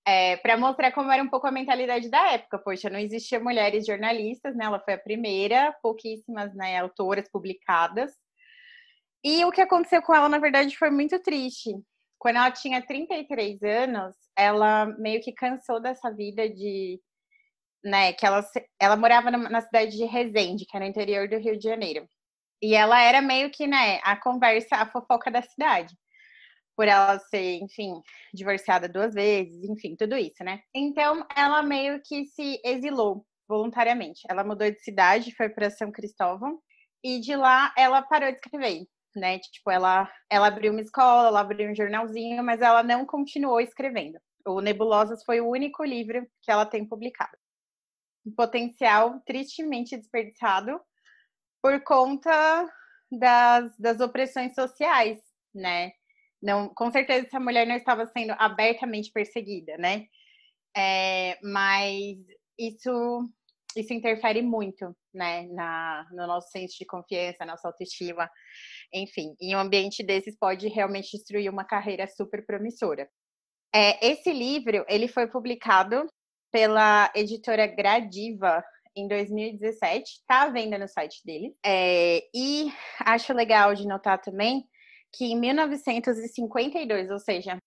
É, 0.05 0.37
para 0.37 0.57
mostrar 0.57 0.91
como 0.91 1.11
era 1.11 1.21
um 1.21 1.29
pouco 1.29 1.47
a 1.47 1.51
mentalidade 1.51 2.09
da 2.09 2.33
época. 2.33 2.59
Poxa, 2.59 2.89
não 2.89 2.99
existia 2.99 3.39
mulheres 3.39 3.85
jornalistas, 3.85 4.55
né? 4.55 4.65
Ela 4.65 4.79
foi 4.79 4.95
a 4.95 4.99
primeira, 4.99 5.75
pouquíssimas 5.81 6.53
né, 6.55 6.79
autoras 6.79 7.29
publicadas. 7.29 8.11
E 9.23 9.45
o 9.45 9.51
que 9.51 9.61
aconteceu 9.61 10.01
com 10.01 10.15
ela, 10.15 10.27
na 10.27 10.39
verdade, 10.39 10.75
foi 10.77 10.89
muito 10.89 11.19
triste. 11.21 11.71
Quando 12.21 12.35
ela 12.35 12.51
tinha 12.51 12.85
33 12.85 13.63
anos, 13.63 14.15
ela 14.37 14.85
meio 14.99 15.19
que 15.21 15.33
cansou 15.33 15.81
dessa 15.81 16.11
vida 16.11 16.47
de. 16.47 17.01
Né, 17.83 18.13
que 18.13 18.23
ela, 18.23 18.45
ela 18.79 18.95
morava 18.95 19.31
na 19.31 19.59
cidade 19.61 19.97
de 19.97 20.05
Resende, 20.05 20.65
que 20.67 20.77
é 20.77 20.79
no 20.79 20.85
interior 20.85 21.27
do 21.27 21.37
Rio 21.39 21.57
de 21.57 21.63
Janeiro. 21.63 22.07
E 22.61 22.75
ela 22.75 23.01
era 23.01 23.21
meio 23.23 23.49
que, 23.49 23.65
né, 23.65 23.99
a 24.03 24.15
conversa, 24.15 24.75
a 24.75 24.85
fofoca 24.85 25.31
da 25.31 25.41
cidade. 25.41 25.95
por 26.75 26.87
ela 26.87 27.19
ser, 27.19 27.59
enfim, 27.61 28.01
divorciada 28.33 28.87
duas 28.89 29.13
vezes, 29.15 29.63
enfim, 29.69 29.95
tudo 29.95 30.15
isso, 30.17 30.43
né? 30.43 30.61
Então, 30.75 31.25
ela 31.35 31.63
meio 31.63 32.01
que 32.03 32.25
se 32.27 32.61
exilou 32.63 33.25
voluntariamente. 33.47 34.21
Ela 34.29 34.43
mudou 34.43 34.69
de 34.71 34.79
cidade, 34.83 35.35
foi 35.35 35.49
para 35.49 35.71
São 35.71 35.91
Cristóvão, 35.91 36.59
e 37.03 37.19
de 37.19 37.35
lá 37.35 37.73
ela 37.77 38.01
parou 38.03 38.31
de 38.31 38.37
escrever, 38.37 38.85
né? 39.15 39.39
Tipo, 39.39 39.71
ela, 39.71 40.11
ela 40.29 40.47
abriu 40.47 40.71
uma 40.71 40.81
escola, 40.81 41.27
ela 41.27 41.41
abriu 41.41 41.69
um 41.69 41.75
jornalzinho, 41.75 42.43
mas 42.43 42.61
ela 42.61 42.83
não 42.83 43.05
continuou 43.05 43.59
escrevendo. 43.59 44.19
O 44.45 44.61
Nebulosas 44.61 45.23
foi 45.23 45.39
o 45.41 45.47
único 45.47 45.83
livro 45.83 46.25
que 46.41 46.51
ela 46.51 46.65
tem 46.65 46.85
publicado. 46.85 47.37
Um 48.25 48.31
potencial 48.31 49.19
tristemente 49.25 49.97
desperdiçado 49.97 50.79
por 51.61 51.81
conta 51.83 52.67
das, 53.11 53.77
das 53.77 53.99
opressões 53.99 54.53
sociais, 54.53 55.19
né? 55.53 55.91
Não, 56.41 56.69
com 56.69 56.91
certeza 56.91 57.27
essa 57.27 57.39
mulher 57.39 57.67
não 57.67 57.75
estava 57.75 58.05
sendo 58.07 58.33
abertamente 58.37 59.11
perseguida, 59.11 59.77
né? 59.77 60.07
É, 60.75 61.37
mas 61.43 62.17
isso 62.57 63.29
isso 63.75 63.93
interfere 63.93 64.41
muito, 64.41 64.95
né, 65.13 65.47
na, 65.47 66.07
no 66.11 66.27
nosso 66.27 66.49
senso 66.49 66.77
de 66.77 66.85
confiança, 66.85 67.45
nossa 67.45 67.67
autoestima, 67.67 68.29
enfim. 68.93 69.35
Em 69.39 69.55
um 69.55 69.59
ambiente 69.59 70.03
desses 70.03 70.37
pode 70.37 70.67
realmente 70.67 71.11
destruir 71.11 71.49
uma 71.49 71.63
carreira 71.63 72.07
super 72.07 72.45
promissora. 72.45 73.09
É, 73.73 74.05
esse 74.05 74.31
livro 74.33 74.85
ele 74.87 75.07
foi 75.07 75.27
publicado 75.27 76.05
pela 76.51 77.11
editora 77.15 77.65
Gradiva 77.67 78.63
em 78.95 79.07
2017, 79.07 80.03
está 80.03 80.43
à 80.43 80.49
venda 80.49 80.77
no 80.77 80.87
site 80.87 81.21
dele. 81.25 81.55
É, 81.65 82.21
e 82.35 82.71
acho 82.99 83.33
legal 83.33 83.73
de 83.73 83.87
notar 83.87 84.19
também 84.21 84.65
que 85.13 85.25
em 85.25 85.39
1952, 85.39 87.09
ou 87.09 87.19
seja, 87.19 87.57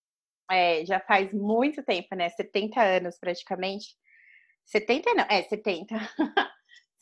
é, 0.51 0.85
já 0.85 1.01
faz 1.01 1.33
muito 1.33 1.83
tempo, 1.83 2.15
né? 2.15 2.29
70 2.31 2.81
anos 2.81 3.19
praticamente. 3.19 3.97
70 4.67 5.15
não, 5.15 5.25
é 5.29 5.43
70. 5.43 5.95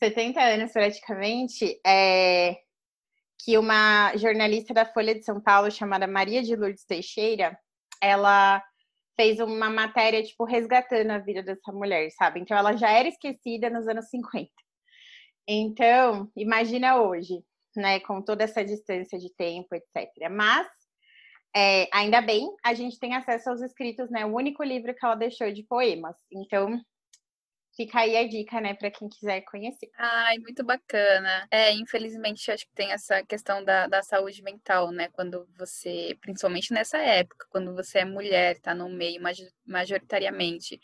70 0.01 0.41
anos 0.41 0.71
praticamente, 0.71 1.79
é, 1.85 2.57
que 3.39 3.57
uma 3.57 4.15
jornalista 4.17 4.73
da 4.73 4.85
Folha 4.85 5.13
de 5.13 5.23
São 5.23 5.41
Paulo 5.41 5.69
chamada 5.71 6.07
Maria 6.07 6.41
de 6.41 6.55
Lourdes 6.55 6.85
Teixeira, 6.85 7.57
ela 8.01 8.63
fez 9.15 9.39
uma 9.39 9.69
matéria, 9.69 10.23
tipo, 10.23 10.43
resgatando 10.43 11.11
a 11.11 11.19
vida 11.19 11.43
dessa 11.43 11.71
mulher, 11.71 12.09
sabe? 12.11 12.39
Então, 12.39 12.57
ela 12.57 12.75
já 12.75 12.89
era 12.89 13.07
esquecida 13.07 13.69
nos 13.69 13.87
anos 13.87 14.09
50. 14.09 14.49
Então, 15.47 16.31
imagina 16.35 17.01
hoje, 17.01 17.43
né, 17.75 17.99
com 17.99 18.21
toda 18.21 18.43
essa 18.43 18.63
distância 18.63 19.19
de 19.19 19.33
tempo, 19.35 19.75
etc. 19.75 20.29
Mas, 20.31 20.67
é, 21.55 21.87
ainda 21.93 22.21
bem, 22.21 22.47
a 22.63 22.73
gente 22.73 22.97
tem 22.99 23.15
acesso 23.15 23.49
aos 23.49 23.61
escritos, 23.61 24.09
né? 24.09 24.25
O 24.25 24.35
único 24.35 24.63
livro 24.63 24.93
que 24.95 25.05
ela 25.05 25.15
deixou 25.15 25.51
de 25.51 25.63
poemas. 25.63 26.15
Então, 26.31 26.79
Fica 27.75 28.01
aí 28.01 28.15
a 28.15 28.27
dica, 28.27 28.61
né, 28.61 28.75
para 28.75 28.91
quem 28.91 29.09
quiser 29.09 29.41
conhecer. 29.41 29.89
Ai, 29.97 30.37
muito 30.37 30.63
bacana. 30.63 31.47
É, 31.49 31.73
infelizmente, 31.73 32.51
acho 32.51 32.67
que 32.67 32.73
tem 32.75 32.91
essa 32.91 33.23
questão 33.23 33.63
da, 33.63 33.87
da 33.87 34.03
saúde 34.03 34.43
mental, 34.43 34.91
né? 34.91 35.09
Quando 35.09 35.47
você, 35.57 36.15
principalmente 36.21 36.71
nessa 36.71 36.99
época, 36.99 37.47
quando 37.49 37.73
você 37.73 37.99
é 37.99 38.05
mulher, 38.05 38.59
tá 38.59 38.75
no 38.75 38.89
meio 38.89 39.19
majoritariamente 39.65 40.79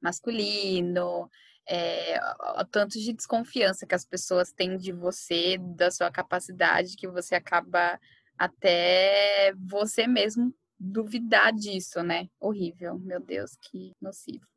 masculino, 0.00 1.30
é, 1.68 2.18
o 2.60 2.64
tanto 2.64 2.98
de 2.98 3.12
desconfiança 3.12 3.86
que 3.86 3.94
as 3.94 4.04
pessoas 4.04 4.50
têm 4.52 4.76
de 4.76 4.90
você, 4.90 5.56
da 5.58 5.92
sua 5.92 6.10
capacidade, 6.10 6.96
que 6.96 7.06
você 7.06 7.36
acaba 7.36 8.00
até 8.36 9.52
você 9.54 10.08
mesmo 10.08 10.52
duvidar 10.76 11.52
disso, 11.52 12.02
né? 12.02 12.28
Horrível, 12.40 12.98
meu 12.98 13.20
Deus, 13.20 13.56
que 13.56 13.92
nocivo. 14.00 14.51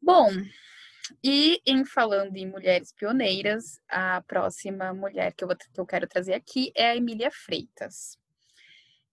Bom, 0.00 0.30
e 1.22 1.60
em 1.66 1.84
falando 1.84 2.36
em 2.36 2.46
mulheres 2.46 2.92
pioneiras, 2.92 3.80
a 3.88 4.22
próxima 4.22 4.92
mulher 4.92 5.32
que 5.32 5.44
eu, 5.44 5.48
vou, 5.48 5.56
que 5.56 5.80
eu 5.80 5.86
quero 5.86 6.06
trazer 6.06 6.34
aqui 6.34 6.72
é 6.74 6.90
a 6.90 6.96
Emília 6.96 7.30
Freitas. 7.30 8.18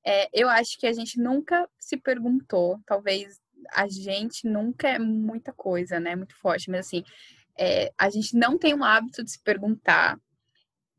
É, 0.05 0.29
eu 0.33 0.49
acho 0.49 0.77
que 0.77 0.85
a 0.85 0.91
gente 0.91 1.19
nunca 1.19 1.67
se 1.79 1.97
perguntou, 1.97 2.79
talvez 2.85 3.39
a 3.73 3.87
gente 3.87 4.47
nunca 4.47 4.89
é 4.89 4.99
muita 4.99 5.53
coisa, 5.53 5.99
né? 5.99 6.15
Muito 6.15 6.35
forte, 6.35 6.69
mas 6.69 6.87
assim, 6.87 7.03
é, 7.57 7.93
a 7.97 8.09
gente 8.09 8.35
não 8.35 8.57
tem 8.57 8.73
um 8.73 8.83
hábito 8.83 9.23
de 9.23 9.31
se 9.31 9.39
perguntar 9.41 10.19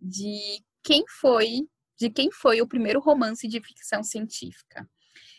de 0.00 0.64
quem 0.82 1.04
foi, 1.20 1.68
de 1.98 2.10
quem 2.10 2.30
foi 2.30 2.60
o 2.62 2.68
primeiro 2.68 3.00
romance 3.00 3.46
de 3.46 3.60
ficção 3.60 4.02
científica. 4.02 4.88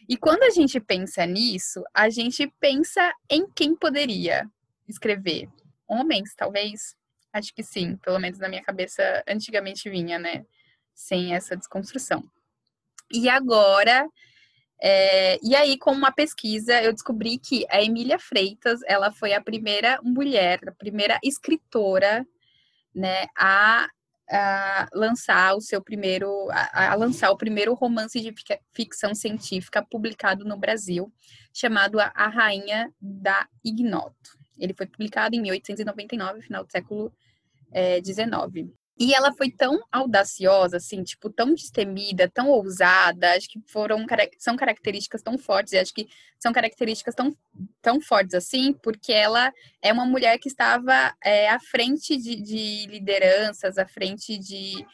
E 0.07 0.17
quando 0.17 0.43
a 0.43 0.50
gente 0.50 0.79
pensa 0.79 1.25
nisso, 1.25 1.83
a 1.93 2.09
gente 2.09 2.51
pensa 2.59 3.13
em 3.29 3.47
quem 3.50 3.75
poderia 3.75 4.50
escrever. 4.88 5.50
Homens, 5.88 6.33
talvez? 6.35 6.95
Acho 7.33 7.53
que 7.53 7.63
sim, 7.63 7.97
pelo 7.97 8.19
menos 8.19 8.39
na 8.39 8.47
minha 8.47 8.63
cabeça 8.63 9.24
antigamente 9.27 9.89
vinha, 9.89 10.17
né? 10.17 10.45
Sem 10.93 11.33
essa 11.33 11.55
desconstrução. 11.55 12.24
E 13.12 13.27
agora, 13.29 14.07
é, 14.81 15.39
e 15.43 15.55
aí 15.55 15.77
com 15.77 15.91
uma 15.91 16.12
pesquisa 16.12 16.81
eu 16.81 16.91
descobri 16.91 17.38
que 17.38 17.65
a 17.69 17.81
Emília 17.81 18.19
Freitas, 18.19 18.79
ela 18.85 19.12
foi 19.12 19.33
a 19.33 19.41
primeira 19.41 20.00
mulher, 20.03 20.59
a 20.67 20.71
primeira 20.71 21.19
escritora, 21.24 22.25
né, 22.93 23.27
a 23.38 23.88
a 24.29 24.88
lançar 24.94 25.55
o 25.55 25.62
seu 25.62 25.82
primeiro 25.82 26.50
a, 26.51 26.91
a, 26.91 26.96
lançar 26.96 27.29
o 27.32 27.38
primeiro 27.38 27.74
romance 27.74 28.20
de 28.20 28.34
ficção 28.74 29.13
científica 29.13 29.86
publicado 29.86 30.44
no 30.44 30.58
Brasil, 30.58 31.12
chamado 31.53 32.00
A 32.00 32.27
Rainha 32.27 32.91
da 33.00 33.48
Ignoto. 33.63 34.38
Ele 34.58 34.74
foi 34.74 34.88
publicado 34.88 35.36
em 35.36 35.41
1899, 35.41 36.41
final 36.41 36.63
do 36.63 36.72
século 36.72 37.13
XIX. 38.03 38.32
É, 38.32 38.85
e 38.98 39.14
ela 39.14 39.34
foi 39.34 39.52
tão 39.52 39.84
audaciosa, 39.92 40.78
assim, 40.78 41.04
tipo, 41.04 41.30
tão 41.30 41.54
destemida, 41.54 42.30
tão 42.30 42.48
ousada, 42.50 43.34
acho 43.34 43.50
que 43.50 43.62
foram, 43.68 44.06
são 44.38 44.56
características 44.56 45.22
tão 45.22 45.38
fortes, 45.38 45.74
e 45.74 45.78
acho 45.78 45.94
que 45.94 46.08
são 46.40 46.54
características 46.54 47.14
tão, 47.14 47.36
tão 47.82 48.00
fortes 48.00 48.34
assim, 48.34 48.72
porque 48.72 49.12
ela 49.12 49.52
é 49.82 49.92
uma 49.92 50.06
mulher 50.06 50.38
que 50.38 50.48
estava 50.48 51.14
é, 51.22 51.50
à 51.50 51.60
frente 51.60 52.16
de, 52.16 52.38
de, 52.42 52.86
lideranças, 52.88 53.78
à 53.78 53.86
frente 53.86 54.38
de 54.38 54.86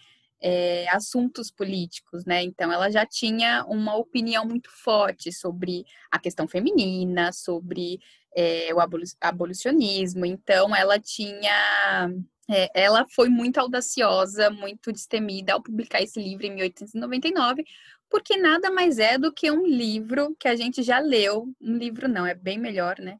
é, 0.41 0.87
assuntos 0.89 1.51
políticos, 1.51 2.25
né? 2.25 2.41
Então, 2.41 2.71
ela 2.71 2.89
já 2.89 3.05
tinha 3.05 3.63
uma 3.67 3.95
opinião 3.95 4.43
muito 4.45 4.71
forte 4.71 5.31
sobre 5.31 5.85
a 6.09 6.17
questão 6.17 6.47
feminina, 6.47 7.31
sobre 7.31 7.99
é, 8.35 8.73
o 8.73 8.79
abolicionismo, 9.21 10.25
então 10.25 10.75
ela 10.75 10.99
tinha 10.99 12.09
é, 12.49 12.69
ela 12.73 13.05
foi 13.09 13.29
muito 13.29 13.59
audaciosa, 13.59 14.49
muito 14.49 14.91
destemida 14.91 15.53
ao 15.53 15.63
publicar 15.63 16.01
esse 16.01 16.21
livro 16.21 16.45
em 16.45 16.51
1899, 16.55 17.63
porque 18.09 18.35
nada 18.35 18.69
mais 18.69 18.99
é 18.99 19.17
do 19.17 19.31
que 19.31 19.49
um 19.49 19.65
livro 19.65 20.35
que 20.37 20.49
a 20.49 20.55
gente 20.55 20.83
já 20.83 20.99
leu. 20.99 21.47
Um 21.61 21.77
livro 21.77 22.09
não, 22.09 22.25
é 22.25 22.35
bem 22.35 22.57
melhor, 22.57 22.99
né? 22.99 23.17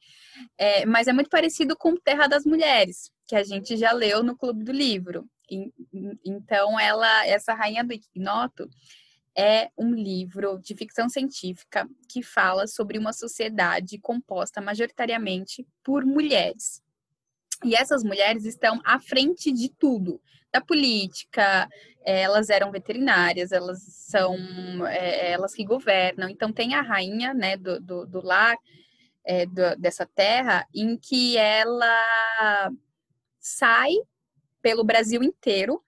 É, 0.58 0.86
mas 0.86 1.08
é 1.08 1.14
muito 1.14 1.30
parecido 1.30 1.78
com 1.78 1.96
Terra 1.96 2.28
das 2.28 2.46
Mulheres, 2.46 3.10
que 3.26 3.36
a 3.36 3.44
gente 3.44 3.78
já 3.78 3.94
leu 3.94 4.22
no 4.22 4.36
Clube 4.36 4.66
do 4.66 4.72
Livro. 4.74 5.26
E, 5.50 5.72
então, 6.26 6.78
ela, 6.78 7.26
essa 7.26 7.54
Rainha 7.54 7.86
do 7.86 7.94
Ignoto, 7.94 8.70
é 9.36 9.70
um 9.78 9.94
livro 9.94 10.60
de 10.60 10.76
ficção 10.76 11.08
científica 11.08 11.88
que 12.08 12.22
fala 12.22 12.68
sobre 12.68 12.98
uma 12.98 13.14
sociedade 13.14 13.98
composta 13.98 14.62
majoritariamente 14.62 15.66
por 15.84 16.06
mulheres. 16.06 16.82
E 17.64 17.76
essas 17.76 18.04
mulheres 18.04 18.46
estão 18.46 18.82
à 18.84 19.00
frente 19.00 19.52
de 19.52 19.70
tudo, 19.70 20.22
da 20.52 20.60
política, 20.60 21.70
eh, 22.04 22.22
elas 22.22 22.50
eram 22.50 22.72
veterinárias, 22.72 23.52
elas 23.52 23.82
são 23.84 24.36
é, 24.88 25.32
elas 25.32 25.54
que 25.54 25.64
governam. 25.64 26.28
Então 26.28 26.52
tem 26.52 26.74
a 26.74 26.82
rainha 26.82 27.34
né, 27.34 27.56
do, 27.56 27.80
do, 27.80 28.06
do 28.06 28.26
lar 28.26 28.58
é, 29.24 29.46
do, 29.46 29.76
dessa 29.78 30.06
terra 30.06 30.68
em 30.74 30.98
que 30.98 31.38
ela 31.38 32.72
sai 33.40 33.94
pelo 34.62 34.84
Brasil 34.84 35.24
inteiro 35.24 35.82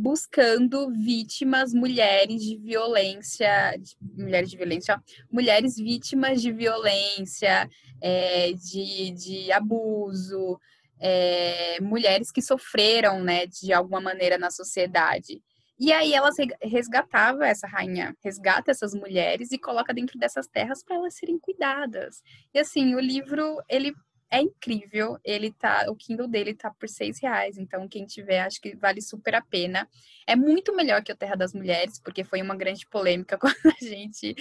buscando 0.00 0.90
vítimas, 0.90 1.74
mulheres 1.74 2.42
de 2.42 2.56
violência, 2.56 3.76
de, 3.78 3.94
mulheres 4.00 4.50
de 4.50 4.56
violência, 4.56 4.94
ó, 4.96 5.00
mulheres 5.30 5.76
vítimas 5.76 6.40
de 6.40 6.50
violência, 6.50 7.68
é, 8.00 8.52
de, 8.52 9.10
de 9.10 9.52
abuso, 9.52 10.58
é, 10.98 11.78
mulheres 11.82 12.32
que 12.32 12.40
sofreram, 12.40 13.22
né, 13.22 13.46
de 13.46 13.72
alguma 13.74 14.00
maneira 14.00 14.38
na 14.38 14.50
sociedade. 14.50 15.42
E 15.78 15.92
aí 15.92 16.12
elas 16.12 16.34
resgatava 16.62 17.46
essa 17.46 17.66
rainha, 17.66 18.14
resgata 18.22 18.70
essas 18.70 18.94
mulheres 18.94 19.50
e 19.52 19.58
coloca 19.58 19.94
dentro 19.94 20.18
dessas 20.18 20.46
terras 20.46 20.82
para 20.82 20.96
elas 20.96 21.14
serem 21.14 21.38
cuidadas. 21.38 22.22
E 22.54 22.58
assim, 22.58 22.94
o 22.94 23.00
livro 23.00 23.62
ele 23.68 23.94
é 24.30 24.40
incrível. 24.40 25.18
Ele 25.24 25.50
tá, 25.50 25.86
o 25.88 25.96
Kindle 25.96 26.28
dele 26.28 26.54
tá 26.54 26.70
por 26.70 26.88
seis 26.88 27.20
reais. 27.20 27.58
Então, 27.58 27.88
quem 27.88 28.06
tiver, 28.06 28.40
acho 28.40 28.60
que 28.60 28.76
vale 28.76 29.02
super 29.02 29.34
a 29.34 29.42
pena. 29.42 29.88
É 30.26 30.36
muito 30.36 30.74
melhor 30.74 31.02
que 31.02 31.12
o 31.12 31.16
Terra 31.16 31.34
das 31.34 31.52
Mulheres, 31.52 31.98
porque 31.98 32.22
foi 32.22 32.40
uma 32.40 32.54
grande 32.54 32.86
polêmica 32.86 33.36
quando 33.40 33.56
a 33.66 33.84
gente 33.84 34.34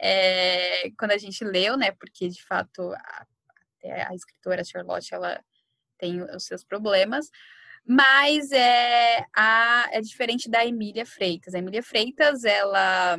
é, 0.00 0.90
quando 0.98 1.10
a 1.10 1.18
gente 1.18 1.44
leu, 1.44 1.76
né? 1.76 1.90
Porque 1.92 2.28
de 2.28 2.42
fato 2.44 2.92
a, 2.92 3.26
a 4.08 4.14
escritora 4.14 4.64
Charlotte 4.64 5.12
ela 5.12 5.42
tem 5.98 6.22
os 6.22 6.44
seus 6.44 6.64
problemas. 6.64 7.30
Mas 7.86 8.50
é, 8.52 9.26
a, 9.34 9.88
é 9.92 10.00
diferente 10.00 10.48
da 10.48 10.64
Emília 10.64 11.04
Freitas. 11.04 11.54
A 11.54 11.58
Emília 11.58 11.82
Freitas, 11.82 12.44
ela 12.44 13.18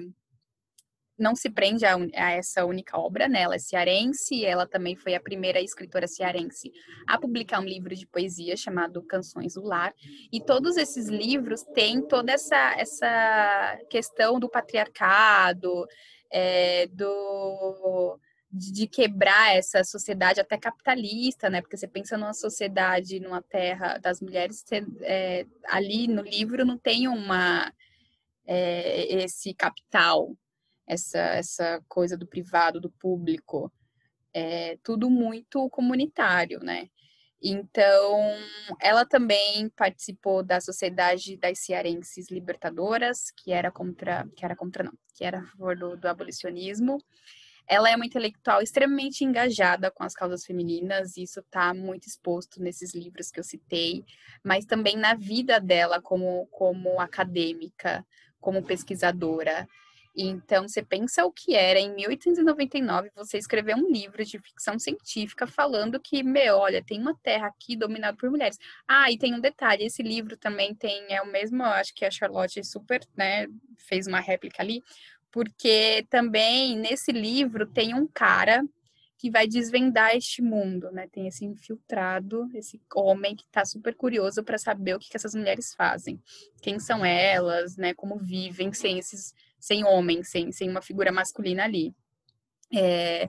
não 1.18 1.36
se 1.36 1.50
prende 1.50 1.86
a, 1.86 1.96
a, 1.96 2.32
essa 2.32 2.66
única 2.66 2.98
obra, 2.98 3.28
né? 3.28 3.42
Ela 3.42 3.56
é 3.56 3.60
cearense, 3.60 4.46
ela 4.46 4.68
também 4.68 4.96
foi 4.96 5.16
a 5.16 5.20
primeira 5.20 5.62
escritora 5.62 6.08
cearense 6.08 6.72
a 7.08 7.18
publicar 7.18 7.60
um 7.60 7.66
livro 7.66 7.96
de 7.96 8.06
poesia 8.06 8.58
chamado 8.58 9.02
Canções 9.04 9.54
do 9.54 9.64
Lar. 9.64 9.94
E 10.32 10.42
todos 10.42 10.78
esses 10.78 11.08
livros 11.08 11.64
têm 11.74 12.02
toda 12.02 12.32
essa, 12.32 12.76
essa 12.78 13.80
questão 13.90 14.40
do 14.40 14.50
patriarcado, 14.50 15.88
é, 16.32 16.88
do 16.88 18.20
de, 18.52 18.88
quebrar 18.88 19.56
essa 19.56 19.84
sociedade 19.84 20.40
até 20.40 20.58
capitalista, 20.58 21.50
né? 21.50 21.62
Porque 21.62 21.78
você 21.78 21.88
pensa 21.88 22.18
numa 22.18 22.34
sociedade, 22.34 23.20
numa 23.20 23.42
terra 23.42 23.98
das 23.98 24.22
mulheres, 24.22 24.64
você, 24.66 24.86
é, 25.02 25.46
ali 25.68 26.08
no 26.08 26.22
livro 26.22 26.66
não 26.66 26.78
tem 26.78 27.08
uma 27.08 27.72
é, 28.48 29.24
esse 29.24 29.54
capital, 29.54 30.36
essa, 30.88 31.20
essa 31.20 31.84
coisa 31.88 32.18
do 32.18 32.28
privado, 32.28 32.80
do 32.80 32.90
público. 32.90 33.72
É 34.34 34.78
tudo 34.84 35.10
muito 35.10 35.70
comunitário, 35.70 36.60
né? 36.60 36.90
Então, 37.42 38.20
ela 38.82 39.06
também 39.06 39.70
participou 39.76 40.42
da 40.42 40.60
Sociedade 40.60 41.38
das 41.38 41.60
Cearenses 41.60 42.32
Libertadoras, 42.32 43.32
que 43.32 43.52
era 43.52 43.72
contra, 43.72 44.28
que 44.36 44.44
era 44.44 44.56
contra 44.56 44.84
não, 44.84 44.94
que 45.14 45.24
era 45.24 45.40
a 45.40 45.46
favor 45.46 45.78
do, 45.78 45.96
do 45.96 46.08
abolicionismo. 46.08 46.98
Ela 47.68 47.90
é 47.90 47.96
uma 47.96 48.06
intelectual 48.06 48.62
extremamente 48.62 49.24
engajada 49.24 49.92
com 49.92 50.04
as 50.04 50.14
causas 50.14 50.46
femininas, 50.46 51.18
e 51.18 51.24
isso 51.24 51.40
está 51.40 51.74
muito 51.74 52.08
exposto 52.08 52.62
nesses 52.62 52.94
livros 52.94 53.32
que 53.32 53.40
eu 53.40 53.44
citei, 53.44 54.04
mas 54.44 54.66
também 54.66 54.96
na 54.96 55.14
vida 55.16 55.60
dela 55.60 56.02
como, 56.02 56.48
como 56.48 57.00
acadêmica, 57.00 58.06
como 58.40 58.64
pesquisadora. 58.64 59.68
Então, 60.16 60.68
você 60.68 60.82
pensa 60.82 61.26
o 61.26 61.32
que 61.32 61.56
era 61.56 61.80
em 61.80 61.94
1899 61.94 63.12
você 63.16 63.38
escrever 63.38 63.76
um 63.76 63.92
livro 63.92 64.24
de 64.24 64.40
ficção 64.40 64.80
científica 64.80 65.46
falando 65.46 66.00
que, 66.00 66.24
meu, 66.24 66.58
olha, 66.58 66.84
tem 66.84 67.02
uma 67.02 67.16
terra 67.16 67.48
aqui 67.48 67.76
dominada 67.76 68.16
por 68.16 68.30
mulheres. 68.30 68.58
Ah, 68.88 69.12
e 69.12 69.18
tem 69.18 69.34
um 69.34 69.42
detalhe, 69.42 69.84
esse 69.86 70.02
livro 70.02 70.38
também 70.38 70.74
tem, 70.74 71.14
é 71.14 71.22
o 71.22 71.28
mesmo, 71.28 71.64
acho 71.64 71.94
que 71.94 72.06
a 72.06 72.12
Charlotte 72.12 72.64
super, 72.64 73.02
né, 73.18 73.48
fez 73.78 74.08
uma 74.08 74.22
réplica 74.22 74.64
ali, 74.64 74.82
porque 75.32 76.06
também 76.10 76.78
nesse 76.78 77.12
livro 77.12 77.66
tem 77.66 77.94
um 77.94 78.08
cara 78.08 78.64
que 79.18 79.30
vai 79.32 79.48
desvendar 79.48 80.16
este 80.16 80.42
mundo, 80.42 80.92
né? 80.92 81.08
Tem 81.12 81.28
esse 81.28 81.46
infiltrado, 81.46 82.50
esse 82.54 82.80
homem 82.94 83.36
que 83.36 83.44
está 83.44 83.66
super 83.66 83.96
curioso 83.96 84.44
para 84.44 84.58
saber 84.58 84.96
o 84.96 85.00
que, 85.00 85.10
que 85.10 85.18
essas 85.18 85.34
mulheres 85.34 85.74
fazem, 85.74 86.22
quem 86.62 86.80
são 86.80 87.04
elas, 87.04 87.78
né? 87.78 87.94
Como 87.94 88.18
vivem 88.18 88.72
sem 88.74 89.00
esses, 89.00 89.34
sem 89.66 89.84
homem, 89.84 90.24
sem, 90.24 90.52
sem 90.52 90.70
uma 90.70 90.82
figura 90.82 91.12
masculina 91.12 91.64
ali. 91.64 91.92
É, 92.72 93.28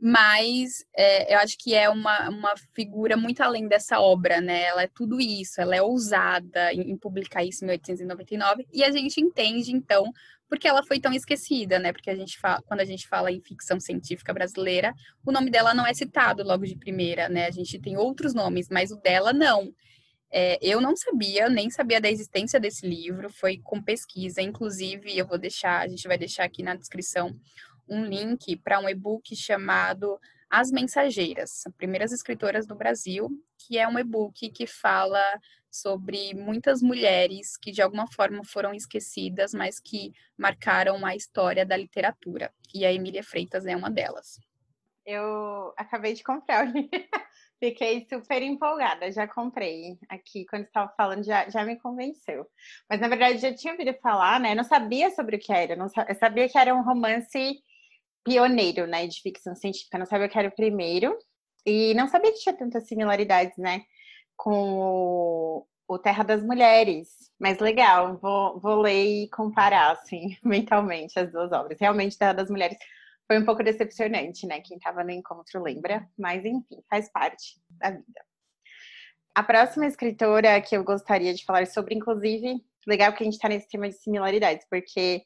mas 0.00 0.86
é, 0.96 1.34
eu 1.34 1.38
acho 1.40 1.58
que 1.58 1.74
é 1.74 1.90
uma, 1.90 2.30
uma 2.30 2.54
figura 2.72 3.18
muito 3.18 3.42
além 3.42 3.68
dessa 3.68 4.00
obra, 4.00 4.40
né? 4.40 4.62
Ela 4.62 4.84
é 4.84 4.86
tudo 4.88 5.20
isso, 5.20 5.60
ela 5.60 5.76
é 5.76 5.82
ousada 5.82 6.72
em, 6.72 6.92
em 6.92 6.96
publicar 6.96 7.44
isso 7.44 7.64
em 7.64 7.66
1899, 7.66 8.66
e 8.72 8.82
a 8.82 8.90
gente 8.90 9.20
entende, 9.20 9.70
então, 9.72 10.10
porque 10.48 10.66
ela 10.66 10.82
foi 10.82 10.98
tão 10.98 11.12
esquecida, 11.12 11.78
né? 11.78 11.92
Porque 11.92 12.08
a 12.08 12.16
gente 12.16 12.38
fala, 12.38 12.62
quando 12.62 12.80
a 12.80 12.86
gente 12.86 13.06
fala 13.06 13.30
em 13.30 13.42
ficção 13.42 13.78
científica 13.78 14.32
brasileira, 14.32 14.94
o 15.26 15.30
nome 15.30 15.50
dela 15.50 15.74
não 15.74 15.86
é 15.86 15.92
citado 15.92 16.42
logo 16.42 16.64
de 16.64 16.78
primeira, 16.78 17.28
né? 17.28 17.46
A 17.46 17.50
gente 17.50 17.78
tem 17.78 17.98
outros 17.98 18.32
nomes, 18.32 18.68
mas 18.70 18.90
o 18.90 18.96
dela 18.96 19.34
não. 19.34 19.70
É, 20.30 20.58
eu 20.60 20.80
não 20.80 20.94
sabia, 20.94 21.48
nem 21.48 21.70
sabia 21.70 22.00
da 22.00 22.10
existência 22.10 22.60
desse 22.60 22.86
livro, 22.86 23.30
foi 23.30 23.58
com 23.58 23.82
pesquisa. 23.82 24.42
Inclusive, 24.42 25.16
eu 25.16 25.26
vou 25.26 25.38
deixar, 25.38 25.80
a 25.80 25.88
gente 25.88 26.06
vai 26.06 26.18
deixar 26.18 26.44
aqui 26.44 26.62
na 26.62 26.74
descrição 26.74 27.38
um 27.88 28.04
link 28.04 28.56
para 28.56 28.78
um 28.78 28.88
e-book 28.88 29.34
chamado 29.34 30.20
As 30.50 30.70
Mensageiras, 30.70 31.62
Primeiras 31.78 32.12
Escritoras 32.12 32.66
do 32.66 32.74
Brasil, 32.74 33.30
que 33.56 33.78
é 33.78 33.88
um 33.88 33.98
e-book 33.98 34.50
que 34.50 34.66
fala 34.66 35.22
sobre 35.70 36.34
muitas 36.34 36.82
mulheres 36.82 37.56
que 37.56 37.70
de 37.70 37.82
alguma 37.82 38.06
forma 38.06 38.44
foram 38.44 38.74
esquecidas, 38.74 39.52
mas 39.54 39.80
que 39.80 40.12
marcaram 40.36 41.04
a 41.04 41.14
história 41.14 41.64
da 41.64 41.76
literatura. 41.76 42.52
E 42.74 42.84
a 42.84 42.92
Emília 42.92 43.22
Freitas 43.22 43.66
é 43.66 43.74
uma 43.74 43.90
delas. 43.90 44.38
Eu 45.06 45.72
acabei 45.76 46.12
de 46.12 46.22
comprar 46.22 46.66
o 46.66 46.70
livro. 46.70 46.90
Fiquei 47.60 48.06
super 48.08 48.40
empolgada, 48.40 49.10
já 49.10 49.26
comprei 49.26 49.98
aqui, 50.08 50.46
quando 50.46 50.64
estava 50.64 50.92
falando, 50.96 51.24
já, 51.24 51.48
já 51.50 51.64
me 51.64 51.76
convenceu. 51.76 52.46
Mas, 52.88 53.00
na 53.00 53.08
verdade, 53.08 53.38
já 53.38 53.52
tinha 53.52 53.72
ouvido 53.72 53.92
falar, 54.00 54.38
né? 54.38 54.52
Eu 54.52 54.56
não 54.56 54.64
sabia 54.64 55.10
sobre 55.10 55.36
o 55.36 55.38
que 55.40 55.52
era, 55.52 55.74
não 55.74 55.86
eu 56.08 56.14
sabia 56.14 56.48
que 56.48 56.56
era 56.56 56.74
um 56.74 56.84
romance 56.84 57.60
pioneiro, 58.24 58.86
né, 58.86 59.06
de 59.06 59.22
ficção 59.22 59.54
científica, 59.56 59.98
não 59.98 60.06
sabia 60.06 60.28
que 60.28 60.38
era 60.38 60.48
o 60.48 60.54
primeiro, 60.54 61.16
e 61.64 61.94
não 61.94 62.08
sabia 62.08 62.32
que 62.32 62.40
tinha 62.40 62.56
tantas 62.56 62.86
similaridades, 62.86 63.56
né, 63.56 63.82
com 64.36 65.66
o, 65.88 65.98
Terra 65.98 66.22
das 66.22 66.42
Mulheres. 66.42 67.08
Mas 67.38 67.58
legal, 67.58 68.18
vou, 68.18 68.60
vou 68.60 68.80
ler 68.80 69.24
e 69.24 69.30
comparar, 69.30 69.92
assim, 69.92 70.36
mentalmente 70.44 71.18
as 71.18 71.32
duas 71.32 71.52
obras. 71.52 71.78
Realmente, 71.80 72.18
Terra 72.18 72.34
das 72.34 72.50
Mulheres 72.50 72.78
foi 73.28 73.38
um 73.38 73.44
pouco 73.44 73.62
decepcionante, 73.62 74.46
né? 74.46 74.60
Quem 74.60 74.78
estava 74.78 75.04
no 75.04 75.10
encontro 75.10 75.62
lembra, 75.62 76.08
mas 76.18 76.44
enfim, 76.44 76.82
faz 76.88 77.12
parte 77.12 77.60
da 77.70 77.90
vida. 77.90 78.24
A 79.34 79.42
próxima 79.42 79.86
escritora 79.86 80.60
que 80.62 80.76
eu 80.76 80.82
gostaria 80.82 81.32
de 81.34 81.44
falar 81.44 81.66
sobre, 81.66 81.94
inclusive, 81.94 82.56
legal 82.86 83.12
que 83.12 83.22
a 83.22 83.24
gente 83.24 83.34
está 83.34 83.48
nesse 83.48 83.68
tema 83.68 83.88
de 83.88 83.94
similaridades, 83.94 84.66
porque 84.68 85.22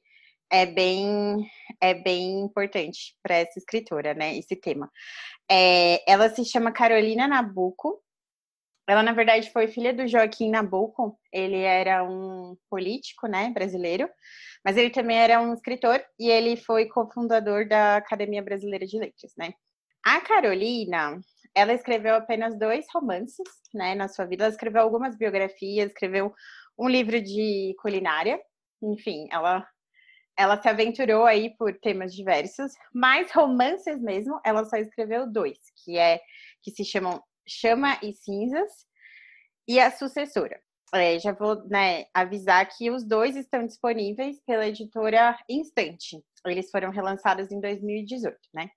é 0.51 0.67
bem, 0.67 1.49
é 1.81 1.95
bem 1.95 2.41
importante 2.41 3.17
para 3.23 3.37
essa 3.37 3.59
escritora, 3.59 4.13
né? 4.13 4.37
Esse 4.37 4.57
tema. 4.57 4.91
É, 5.51 6.03
ela 6.11 6.29
se 6.29 6.45
chama 6.45 6.73
Carolina 6.73 7.27
Nabuco 7.27 8.03
ela, 8.93 9.03
na 9.03 9.13
verdade, 9.13 9.51
foi 9.51 9.69
filha 9.69 9.93
do 9.93 10.07
Joaquim 10.07 10.51
Nabuco. 10.51 11.19
Ele 11.33 11.59
era 11.59 12.05
um 12.05 12.57
político, 12.69 13.27
né, 13.27 13.51
brasileiro, 13.51 14.07
mas 14.63 14.77
ele 14.77 14.91
também 14.91 15.17
era 15.19 15.41
um 15.41 15.55
escritor 15.55 16.05
e 16.21 16.29
ele 16.31 16.57
foi 16.57 16.87
cofundador 16.87 17.67
da 17.67 17.97
Academia 17.97 18.43
Brasileira 18.43 18.87
de 18.87 18.99
Letras, 18.99 19.33
né. 19.37 19.55
A 20.05 20.21
Carolina, 20.21 21.19
ela 21.55 21.73
escreveu 21.73 22.15
apenas 22.17 22.59
dois 22.59 22.85
romances, 22.93 23.49
né, 23.73 23.95
na 23.95 24.09
sua 24.09 24.27
vida. 24.27 24.45
Ela 24.45 24.53
escreveu 24.53 24.83
algumas 24.83 25.17
biografias, 25.17 25.89
escreveu 25.91 26.35
um 26.79 26.87
livro 26.87 27.19
de 27.21 27.75
culinária. 27.81 28.39
Enfim, 28.83 29.27
ela 29.31 29.67
ela 30.37 30.61
se 30.61 30.69
aventurou 30.69 31.25
aí 31.25 31.55
por 31.57 31.79
temas 31.79 32.15
diversos, 32.15 32.73
mas 32.93 33.31
romances 33.33 34.01
mesmo, 34.01 34.41
ela 34.45 34.65
só 34.65 34.77
escreveu 34.77 35.31
dois, 35.31 35.59
que 35.85 35.99
é 35.99 36.21
que 36.63 36.71
se 36.71 36.85
chamam 36.85 37.23
Chama 37.47 37.99
e 38.03 38.13
Cinzas 38.13 38.71
e 39.67 39.79
a 39.81 39.91
sucessora. 39.91 40.61
É, 40.95 41.19
já 41.19 41.33
vou 41.33 41.67
né, 41.69 42.05
avisar 42.13 42.69
que 42.69 42.91
os 42.91 43.03
dois 43.03 43.35
estão 43.35 43.67
disponíveis 43.67 44.41
pela 44.45 44.67
editora 44.67 45.39
Instante. 45.49 46.23
Eles 46.47 46.71
foram 46.71 46.91
relançados 46.91 47.51
em 47.51 47.61
2018, 47.61 48.37
né? 48.53 48.69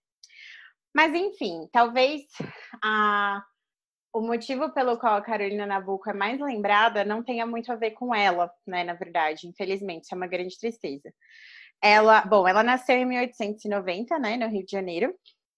Mas 0.95 1.13
enfim, 1.13 1.67
talvez 1.73 2.23
a, 2.81 3.43
o 4.13 4.21
motivo 4.21 4.73
pelo 4.73 4.97
qual 4.97 5.15
a 5.15 5.21
Carolina 5.21 5.65
Nabuco 5.65 6.09
é 6.09 6.13
mais 6.13 6.39
lembrada 6.39 7.03
não 7.03 7.21
tenha 7.21 7.45
muito 7.45 7.69
a 7.69 7.75
ver 7.75 7.91
com 7.91 8.15
ela, 8.15 8.49
né? 8.65 8.85
Na 8.85 8.93
verdade, 8.93 9.45
infelizmente, 9.45 10.03
isso 10.03 10.13
é 10.13 10.17
uma 10.17 10.27
grande 10.27 10.57
tristeza. 10.57 11.13
Ela, 11.83 12.21
bom, 12.21 12.47
ela 12.47 12.63
nasceu 12.63 12.95
em 12.95 13.05
1890, 13.05 14.17
né, 14.19 14.37
no 14.37 14.47
Rio 14.47 14.65
de 14.65 14.71
Janeiro, 14.71 15.13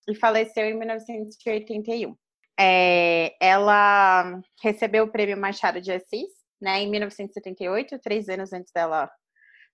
e 0.10 0.16
faleceu 0.16 0.66
em 0.66 0.78
1981. 0.78 2.16
É, 2.60 3.36
ela 3.40 4.42
recebeu 4.62 5.06
o 5.06 5.12
prêmio 5.12 5.38
Machado 5.38 5.80
de 5.80 5.92
Assis, 5.92 6.30
né, 6.60 6.82
em 6.82 6.90
1978, 6.90 8.00
três 8.00 8.28
anos 8.30 8.52
antes 8.52 8.72
dela, 8.74 9.10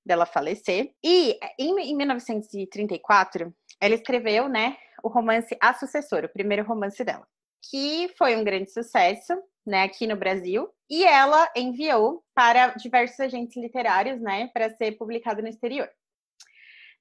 dela 0.05 0.25
falecer. 0.25 0.93
E 1.03 1.39
em, 1.57 1.79
em 1.79 1.95
1934, 1.95 3.53
ela 3.79 3.95
escreveu, 3.95 4.49
né, 4.49 4.77
o 5.03 5.07
romance 5.07 5.57
A 5.61 5.73
Sucessora, 5.73 6.27
o 6.27 6.33
primeiro 6.33 6.63
romance 6.63 7.03
dela, 7.03 7.27
que 7.69 8.13
foi 8.17 8.35
um 8.35 8.43
grande 8.43 8.71
sucesso, 8.71 9.33
né, 9.65 9.83
aqui 9.83 10.05
no 10.05 10.17
Brasil, 10.17 10.69
e 10.89 11.05
ela 11.05 11.49
enviou 11.55 12.23
para 12.35 12.69
diversos 12.75 13.19
agentes 13.19 13.55
literários, 13.55 14.21
né, 14.21 14.49
para 14.53 14.69
ser 14.75 14.97
publicado 14.97 15.41
no 15.41 15.47
exterior. 15.47 15.89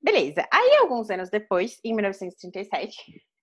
Beleza. 0.00 0.46
Aí, 0.52 0.76
alguns 0.80 1.10
anos 1.10 1.30
depois, 1.30 1.78
em 1.84 1.94
1937, 1.94 2.96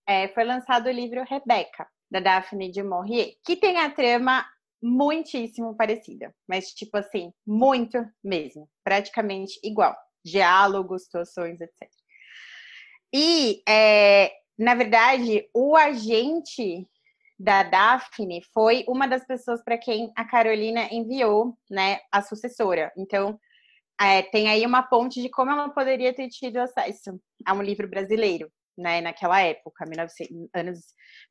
é, 0.07 0.27
foi 0.29 0.43
lançado 0.43 0.87
o 0.87 0.91
livro 0.91 1.23
Rebeca, 1.23 1.87
da 2.09 2.19
Daphne 2.19 2.71
de 2.71 2.81
Maurier, 2.81 3.35
que 3.43 3.55
tem 3.55 3.77
a 3.77 3.89
trama 3.89 4.45
muitíssimo 4.81 5.75
parecida, 5.75 6.33
mas 6.47 6.71
tipo 6.73 6.97
assim, 6.97 7.33
muito 7.45 7.97
mesmo, 8.23 8.69
praticamente 8.83 9.59
igual. 9.63 9.95
Diálogos, 10.23 11.03
situações, 11.03 11.61
etc. 11.61 11.89
E, 13.13 13.61
é, 13.67 14.31
na 14.57 14.75
verdade, 14.75 15.49
o 15.53 15.75
agente 15.75 16.87
da 17.37 17.63
Daphne 17.63 18.41
foi 18.53 18.83
uma 18.87 19.07
das 19.07 19.25
pessoas 19.25 19.63
para 19.63 19.77
quem 19.77 20.11
a 20.15 20.25
Carolina 20.25 20.87
enviou, 20.91 21.57
né, 21.69 21.99
a 22.11 22.21
sucessora. 22.21 22.91
Então, 22.97 23.39
é, 23.99 24.21
tem 24.21 24.49
aí 24.49 24.65
uma 24.65 24.83
ponte 24.83 25.21
de 25.21 25.29
como 25.29 25.51
ela 25.51 25.69
poderia 25.69 26.13
ter 26.13 26.27
tido 26.29 26.57
acesso 26.57 27.19
a 27.45 27.53
um 27.53 27.61
livro 27.61 27.87
brasileiro, 27.87 28.51
né, 28.79 29.01
naquela 29.01 29.41
época, 29.41 29.85
1900, 29.85 30.49
anos 30.53 30.79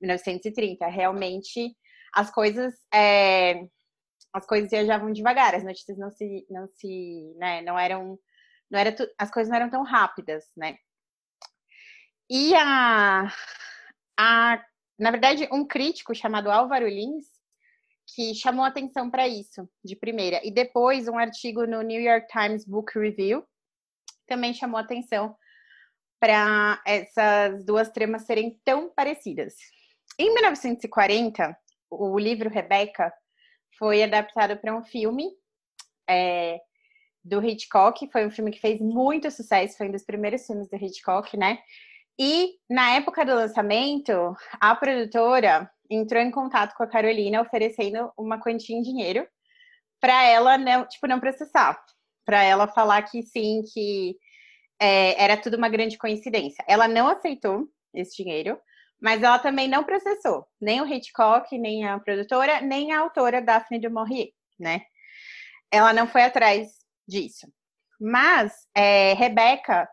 1930. 0.01 0.87
Realmente, 0.87 1.77
as 2.15 2.31
coisas 2.31 2.75
é, 2.95 3.65
as 4.33 4.47
coisas 4.47 4.71
viajavam 4.71 5.13
devagar, 5.13 5.55
as 5.55 5.65
notícias 5.65 5.99
não 5.99 6.11
se 6.11 6.47
não 6.51 6.67
se, 6.69 7.35
né, 7.39 7.63
não 7.63 7.79
eram 7.79 8.19
não 8.71 8.79
era 8.79 8.95
as 9.19 9.31
coisas 9.31 9.51
não 9.51 9.57
eram 9.57 9.71
tão 9.71 9.83
rápidas, 9.83 10.45
né? 10.57 10.77
E 12.31 12.55
a, 12.55 13.33
a 14.19 14.63
na 14.99 15.11
verdade, 15.11 15.49
um 15.53 15.67
crítico 15.67 16.15
chamado 16.15 16.51
Álvaro 16.51 16.89
Lins 16.89 17.27
que 18.15 18.35
chamou 18.35 18.65
atenção 18.65 19.11
para 19.11 19.29
isso 19.29 19.69
de 19.85 19.95
primeira 19.95 20.41
e 20.45 20.51
depois 20.51 21.09
um 21.09 21.19
artigo 21.19 21.67
no 21.67 21.83
New 21.83 22.01
York 22.01 22.27
Times 22.29 22.65
Book 22.65 22.99
Review 22.99 23.45
também 24.27 24.53
chamou 24.53 24.79
atenção 24.79 25.37
para 26.21 26.81
essas 26.87 27.65
duas 27.65 27.89
tramas 27.91 28.23
serem 28.23 28.59
tão 28.65 28.91
parecidas. 28.91 29.55
Em 30.19 30.33
1940, 30.35 31.57
o 31.91 32.19
livro 32.19 32.51
Rebecca 32.51 33.13
foi 33.79 34.03
adaptado 34.03 34.57
para 34.57 34.75
um 34.77 34.85
filme 34.85 35.31
é, 36.09 36.59
do 37.25 37.45
Hitchcock. 37.45 38.11
Foi 38.11 38.27
um 38.27 38.31
filme 38.31 38.51
que 38.51 38.61
fez 38.61 38.81
muito 38.81 39.31
sucesso, 39.31 39.77
foi 39.77 39.89
um 39.89 39.93
dos 39.93 40.05
primeiros 40.05 40.47
filmes 40.47 40.69
do 40.69 40.77
Hitchcock, 40.77 41.37
né? 41.37 41.59
E 42.19 42.57
na 42.69 42.97
época 42.97 43.25
do 43.25 43.35
lançamento, 43.35 44.35
a 44.61 44.75
produtora 44.75 45.71
entrou 45.89 46.21
em 46.21 46.33
contato 46.33 46.75
com 46.75 46.83
a 46.83 46.89
Carolina 46.89 47.41
oferecendo 47.41 48.13
uma 48.19 48.41
quantia 48.41 48.77
em 48.77 48.83
dinheiro 48.83 49.27
para 50.01 50.25
ela 50.25 50.59
não, 50.59 50.87
tipo, 50.87 51.07
não 51.07 51.21
processar, 51.21 51.81
para 52.25 52.43
ela 52.43 52.69
falar 52.69 53.03
que 53.03 53.23
sim, 53.23 53.63
que 53.73 54.17
é, 54.81 55.23
era 55.23 55.37
tudo 55.37 55.57
uma 55.57 55.69
grande 55.69 55.99
coincidência. 55.99 56.65
Ela 56.69 56.89
não 56.89 57.09
aceitou 57.09 57.69
esse 57.95 58.23
dinheiro, 58.23 58.59
mas 59.01 59.23
ela 59.23 59.39
também 59.39 59.69
não 59.69 59.85
processou 59.85 60.47
nem 60.61 60.81
o 60.81 60.87
Hitchcock, 60.87 61.57
nem 61.57 61.87
a 61.87 61.99
produtora, 61.99 62.61
nem 62.61 62.93
a 62.93 63.01
autora 63.01 63.43
Daphne 63.43 63.81
du 63.81 63.91
Maurier, 63.91 64.31
né? 64.59 64.83
Ela 65.71 65.93
não 65.93 66.07
foi 66.07 66.23
atrás 66.23 66.69
disso. 67.07 67.47
Mas 68.01 68.53
é, 68.75 69.13
Rebeca 69.15 69.89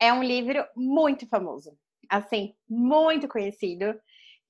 é 0.00 0.12
um 0.12 0.22
livro 0.22 0.64
muito 0.76 1.26
famoso, 1.28 1.76
assim, 2.10 2.54
muito 2.68 3.28
conhecido. 3.28 3.98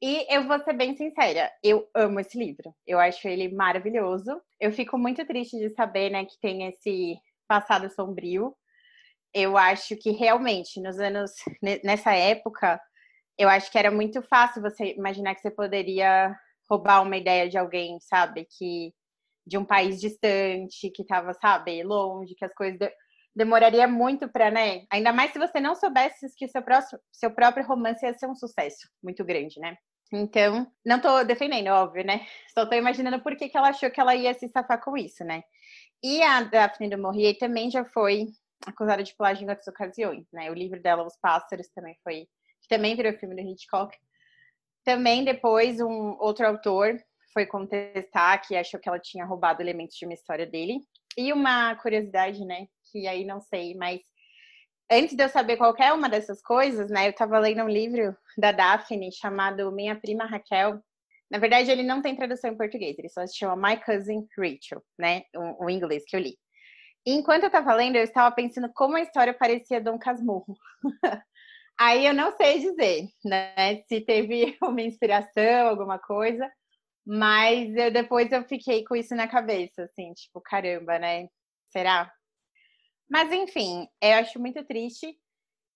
E 0.00 0.32
eu 0.32 0.46
vou 0.46 0.60
ser 0.60 0.74
bem 0.74 0.96
sincera, 0.96 1.50
eu 1.62 1.88
amo 1.94 2.20
esse 2.20 2.38
livro. 2.38 2.74
Eu 2.86 3.00
acho 3.00 3.26
ele 3.26 3.48
maravilhoso. 3.48 4.40
Eu 4.60 4.72
fico 4.72 4.96
muito 4.96 5.26
triste 5.26 5.56
de 5.58 5.70
saber, 5.70 6.10
né, 6.10 6.24
que 6.24 6.38
tem 6.40 6.66
esse 6.68 7.18
passado 7.48 7.90
sombrio. 7.90 8.54
Eu 9.34 9.56
acho 9.56 9.96
que 9.96 10.10
realmente 10.10 10.80
nos 10.80 10.98
anos 10.98 11.32
nessa 11.84 12.14
época 12.14 12.80
eu 13.38 13.48
acho 13.48 13.70
que 13.70 13.78
era 13.78 13.90
muito 13.90 14.20
fácil 14.22 14.60
você 14.60 14.94
imaginar 14.94 15.34
que 15.34 15.40
você 15.40 15.50
poderia 15.50 16.34
roubar 16.68 17.02
uma 17.02 17.16
ideia 17.16 17.48
de 17.48 17.56
alguém, 17.56 17.98
sabe? 18.00 18.46
Que 18.58 18.92
de 19.46 19.56
um 19.56 19.64
país 19.64 20.00
distante, 20.00 20.90
que 20.90 21.02
estava, 21.02 21.32
sabe, 21.34 21.82
longe, 21.82 22.34
que 22.34 22.44
as 22.44 22.52
coisas 22.52 22.78
de, 22.78 22.90
demoraria 23.34 23.88
muito 23.88 24.28
para, 24.28 24.50
né? 24.50 24.84
Ainda 24.90 25.12
mais 25.12 25.32
se 25.32 25.38
você 25.38 25.60
não 25.60 25.74
soubesse 25.74 26.26
que 26.36 26.48
seu, 26.48 26.60
próximo, 26.60 27.00
seu 27.12 27.30
próprio 27.30 27.64
romance 27.64 28.04
ia 28.04 28.12
ser 28.12 28.26
um 28.26 28.34
sucesso 28.34 28.88
muito 29.02 29.24
grande, 29.24 29.58
né? 29.60 29.76
Então, 30.12 30.66
não 30.84 31.00
tô 31.00 31.22
defendendo, 31.24 31.68
óbvio, 31.68 32.04
né? 32.04 32.26
Só 32.52 32.66
tô 32.66 32.74
imaginando 32.74 33.22
por 33.22 33.36
que, 33.36 33.48
que 33.48 33.56
ela 33.56 33.68
achou 33.68 33.90
que 33.90 34.00
ela 34.00 34.14
ia 34.14 34.34
se 34.34 34.48
safar 34.48 34.82
com 34.82 34.96
isso, 34.96 35.24
né? 35.24 35.42
E 36.02 36.22
a 36.22 36.42
Daphne 36.42 36.90
do 36.90 36.98
Maurier 36.98 37.38
também 37.38 37.70
já 37.70 37.84
foi 37.84 38.26
acusada 38.66 39.02
de 39.02 39.14
plágio 39.16 39.44
em 39.44 39.48
outras 39.48 39.68
ocasiões, 39.68 40.26
né? 40.32 40.50
O 40.50 40.54
livro 40.54 40.80
dela, 40.80 41.06
Os 41.06 41.16
Pássaros, 41.20 41.68
também 41.68 41.96
foi 42.02 42.28
que 42.60 42.68
também 42.68 42.96
virou 42.96 43.12
filme 43.14 43.34
do 43.34 43.48
Hitchcock. 43.48 43.96
Também 44.84 45.24
depois 45.24 45.80
um 45.80 46.16
outro 46.18 46.46
autor 46.46 46.96
foi 47.32 47.46
contestar 47.46 48.46
que 48.46 48.56
achou 48.56 48.80
que 48.80 48.88
ela 48.88 48.98
tinha 48.98 49.24
roubado 49.24 49.62
elementos 49.62 49.96
de 49.96 50.04
uma 50.04 50.14
história 50.14 50.46
dele. 50.46 50.80
E 51.16 51.32
uma 51.32 51.74
curiosidade, 51.76 52.44
né, 52.44 52.66
que 52.90 53.06
aí 53.06 53.24
não 53.24 53.40
sei, 53.40 53.74
mas 53.74 54.00
antes 54.90 55.16
de 55.16 55.22
eu 55.22 55.28
saber 55.28 55.56
qualquer 55.56 55.92
uma 55.92 56.08
dessas 56.08 56.40
coisas, 56.40 56.90
né, 56.90 57.06
eu 57.06 57.10
estava 57.10 57.38
lendo 57.38 57.62
um 57.62 57.68
livro 57.68 58.16
da 58.36 58.52
Daphne 58.52 59.12
chamado 59.12 59.70
Minha 59.72 59.96
Prima 59.96 60.24
Raquel. 60.24 60.80
Na 61.30 61.38
verdade, 61.38 61.70
ele 61.70 61.82
não 61.82 62.00
tem 62.00 62.16
tradução 62.16 62.50
em 62.50 62.56
português, 62.56 62.98
ele 62.98 63.08
só 63.08 63.26
se 63.26 63.36
chama 63.36 63.68
My 63.68 63.82
Cousin 63.82 64.26
Rachel, 64.36 64.82
né, 64.98 65.24
o, 65.34 65.66
o 65.66 65.70
inglês 65.70 66.04
que 66.06 66.16
eu 66.16 66.20
li. 66.20 66.38
Enquanto 67.10 67.44
eu 67.44 67.46
estava 67.46 67.74
lendo, 67.74 67.96
eu 67.96 68.04
estava 68.04 68.34
pensando 68.34 68.70
como 68.74 68.96
a 68.96 69.00
história 69.00 69.32
parecia 69.32 69.80
Dom 69.80 69.98
Casmurro. 69.98 70.58
Aí 71.80 72.04
eu 72.04 72.12
não 72.12 72.36
sei 72.36 72.58
dizer, 72.58 73.08
né, 73.24 73.82
se 73.88 74.02
teve 74.02 74.58
uma 74.62 74.82
inspiração, 74.82 75.68
alguma 75.68 75.98
coisa, 75.98 76.50
mas 77.06 77.74
eu, 77.74 77.90
depois 77.90 78.30
eu 78.30 78.44
fiquei 78.44 78.84
com 78.84 78.94
isso 78.94 79.14
na 79.14 79.26
cabeça, 79.26 79.84
assim, 79.84 80.12
tipo, 80.12 80.38
caramba, 80.42 80.98
né? 80.98 81.28
Será? 81.70 82.12
Mas 83.08 83.32
enfim, 83.32 83.88
eu 84.02 84.14
acho 84.16 84.38
muito 84.38 84.62
triste 84.66 85.18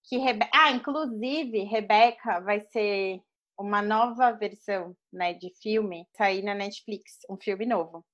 que 0.05 0.19
Rebe... 0.19 0.47
ah, 0.53 0.71
inclusive 0.73 1.65
Rebeca 1.65 2.41
vai 2.41 2.61
ser 2.61 3.23
uma 3.59 3.81
nova 3.81 4.33
versão, 4.33 4.95
né, 5.11 5.33
de 5.33 5.51
filme 5.63 6.07
sair 6.15 6.43
na 6.43 6.55
Netflix, 6.55 7.21
um 7.31 7.39
filme 7.41 7.65
novo. 7.65 8.05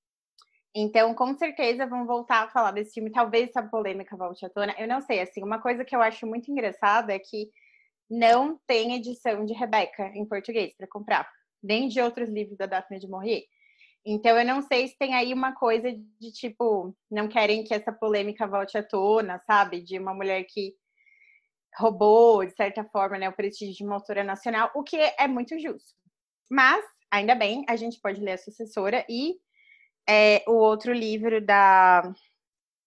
Então, 0.74 1.14
com 1.14 1.34
certeza 1.36 1.86
vão 1.86 2.06
voltar 2.06 2.44
a 2.44 2.48
falar 2.48 2.72
desse 2.72 2.94
filme, 2.94 3.10
talvez 3.10 3.48
essa 3.48 3.62
polêmica 3.62 4.16
volte 4.16 4.44
à 4.44 4.50
tona. 4.50 4.74
Eu 4.78 4.86
não 4.86 5.00
sei, 5.00 5.20
assim, 5.20 5.42
uma 5.42 5.60
coisa 5.60 5.84
que 5.84 5.96
eu 5.96 6.02
acho 6.02 6.26
muito 6.26 6.50
engraçada 6.50 7.12
é 7.12 7.18
que 7.18 7.50
não 8.10 8.58
tem 8.66 8.94
edição 8.94 9.44
de 9.44 9.52
Rebeca 9.52 10.10
em 10.14 10.24
português 10.26 10.74
para 10.76 10.86
comprar, 10.86 11.28
nem 11.62 11.88
de 11.88 12.00
outros 12.00 12.28
livros 12.28 12.56
da 12.56 12.66
Daphne 12.66 12.98
de 12.98 13.08
Maurier. 13.08 13.44
Então 14.04 14.38
eu 14.38 14.44
não 14.44 14.62
sei 14.62 14.88
se 14.88 14.96
tem 14.96 15.14
aí 15.14 15.34
uma 15.34 15.52
coisa 15.54 15.92
de 15.92 16.32
tipo, 16.32 16.94
não 17.10 17.28
querem 17.28 17.64
que 17.64 17.74
essa 17.74 17.92
polêmica 17.92 18.46
volte 18.46 18.78
à 18.78 18.82
tona, 18.82 19.38
sabe? 19.46 19.82
De 19.82 19.98
uma 19.98 20.14
mulher 20.14 20.44
que 20.44 20.74
roubou, 21.76 22.44
de 22.44 22.54
certa 22.54 22.84
forma, 22.84 23.18
né, 23.18 23.28
o 23.28 23.32
prestígio 23.32 23.74
de 23.74 23.84
uma 23.84 23.96
autora 23.96 24.24
nacional, 24.24 24.70
o 24.74 24.82
que 24.82 24.96
é 24.96 25.28
muito 25.28 25.58
justo. 25.58 25.94
Mas, 26.50 26.84
ainda 27.10 27.34
bem, 27.34 27.64
a 27.68 27.76
gente 27.76 28.00
pode 28.00 28.20
ler 28.20 28.32
a 28.32 28.38
sucessora 28.38 29.04
e 29.08 29.36
é, 30.08 30.42
o 30.46 30.54
outro 30.54 30.92
livro 30.92 31.44
da 31.44 32.02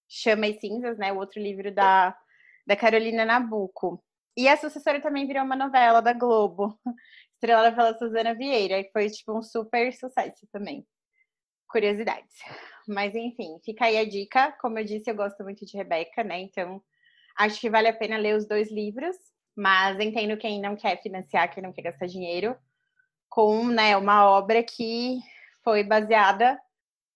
Chama 0.10 0.48
e 0.48 0.60
Cinzas, 0.60 0.98
né? 0.98 1.14
O 1.14 1.18
outro 1.18 1.40
livro 1.40 1.74
da, 1.74 2.18
da 2.66 2.76
Carolina 2.76 3.24
Nabuco. 3.24 4.04
E 4.36 4.48
a 4.48 4.58
sucessora 4.58 5.02
também 5.02 5.28
virou 5.28 5.44
uma 5.44 5.56
novela 5.56 6.02
da 6.02 6.14
Globo, 6.14 6.80
estrelada 7.36 7.76
pela 7.76 7.98
Suzana 7.98 8.34
Vieira, 8.34 8.80
e 8.80 8.90
foi 8.92 9.10
tipo 9.10 9.38
um 9.38 9.44
super 9.44 9.94
sucesso 9.94 10.48
também. 10.52 10.86
Curiosidades. 11.68 12.36
Mas 12.88 13.14
enfim, 13.14 13.60
fica 13.64 13.86
aí 13.86 13.98
a 13.98 14.06
dica. 14.06 14.52
Como 14.54 14.80
eu 14.80 14.84
disse, 14.84 15.10
eu 15.10 15.16
gosto 15.16 15.44
muito 15.44 15.66
de 15.66 15.78
Rebeca, 15.78 16.24
né? 16.24 16.42
Então, 16.42 16.82
acho 17.38 17.60
que 17.60 17.70
vale 17.70 17.88
a 17.88 17.94
pena 17.94 18.18
ler 18.18 18.36
os 18.36 18.48
dois 18.48 18.72
livros, 18.72 19.16
mas 19.56 20.00
entendo 20.00 20.38
quem 20.38 20.60
não 20.60 20.76
quer 20.76 21.02
financiar, 21.02 21.54
quem 21.54 21.62
não 21.62 21.72
quer 21.72 21.84
gastar 21.84 22.08
dinheiro, 22.08 22.58
com 23.30 23.66
né, 23.68 23.96
uma 23.96 24.30
obra 24.30 24.64
que 24.64 25.20
foi 25.64 25.84
baseada 25.84 26.60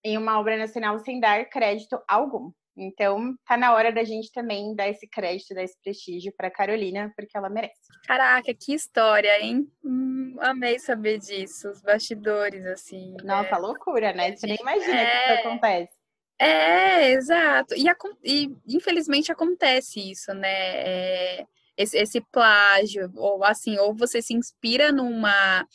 em 0.05 0.17
uma 0.19 0.39
obra 0.39 0.55
nacional 0.55 0.99
sem 0.99 1.19
dar 1.19 1.43
crédito 1.49 1.99
algum. 2.07 2.51
Então, 2.77 3.33
tá 3.47 3.57
na 3.57 3.73
hora 3.73 3.91
da 3.91 4.03
gente 4.03 4.31
também 4.31 4.75
dar 4.75 4.87
esse 4.89 5.07
crédito, 5.07 5.55
dar 5.55 5.63
esse 5.63 5.77
prestígio 5.81 6.31
para 6.37 6.51
Carolina, 6.51 7.11
porque 7.15 7.35
ela 7.35 7.49
merece. 7.49 7.73
Caraca, 8.05 8.53
que 8.53 8.73
história, 8.73 9.41
hein? 9.41 9.65
Hum, 9.83 10.35
amei 10.41 10.77
saber 10.77 11.17
disso, 11.17 11.69
os 11.69 11.81
bastidores, 11.81 12.65
assim. 12.67 13.15
Nossa, 13.23 13.55
né? 13.55 13.57
loucura, 13.57 14.13
né? 14.13 14.35
Você 14.35 14.45
nem 14.45 14.57
imagina 14.59 14.93
é... 14.93 15.05
que 15.05 15.33
isso 15.33 15.47
acontece. 15.47 15.93
É, 16.37 17.11
exato. 17.11 17.73
E, 17.73 17.87
e, 18.23 18.51
infelizmente 18.67 19.31
acontece 19.31 20.11
isso, 20.11 20.33
né? 20.33 20.49
É, 20.49 21.45
esse, 21.77 21.97
esse, 21.97 22.21
plágio, 22.29 23.09
ou 23.15 23.43
assim, 23.43 23.79
ou 23.79 23.95
você 23.95 24.21
se 24.21 24.33
inspira 24.33 24.91
numa 24.91 25.65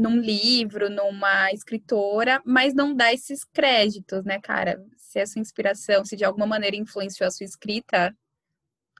num 0.00 0.16
livro, 0.18 0.88
numa 0.88 1.52
escritora, 1.52 2.40
mas 2.42 2.72
não 2.72 2.94
dá 2.94 3.12
esses 3.12 3.44
créditos, 3.44 4.24
né, 4.24 4.40
cara? 4.40 4.82
Se 4.96 5.18
essa 5.18 5.38
inspiração, 5.38 6.04
se 6.06 6.16
de 6.16 6.24
alguma 6.24 6.46
maneira 6.46 6.74
influenciou 6.74 7.28
a 7.28 7.30
sua 7.30 7.44
escrita, 7.44 8.16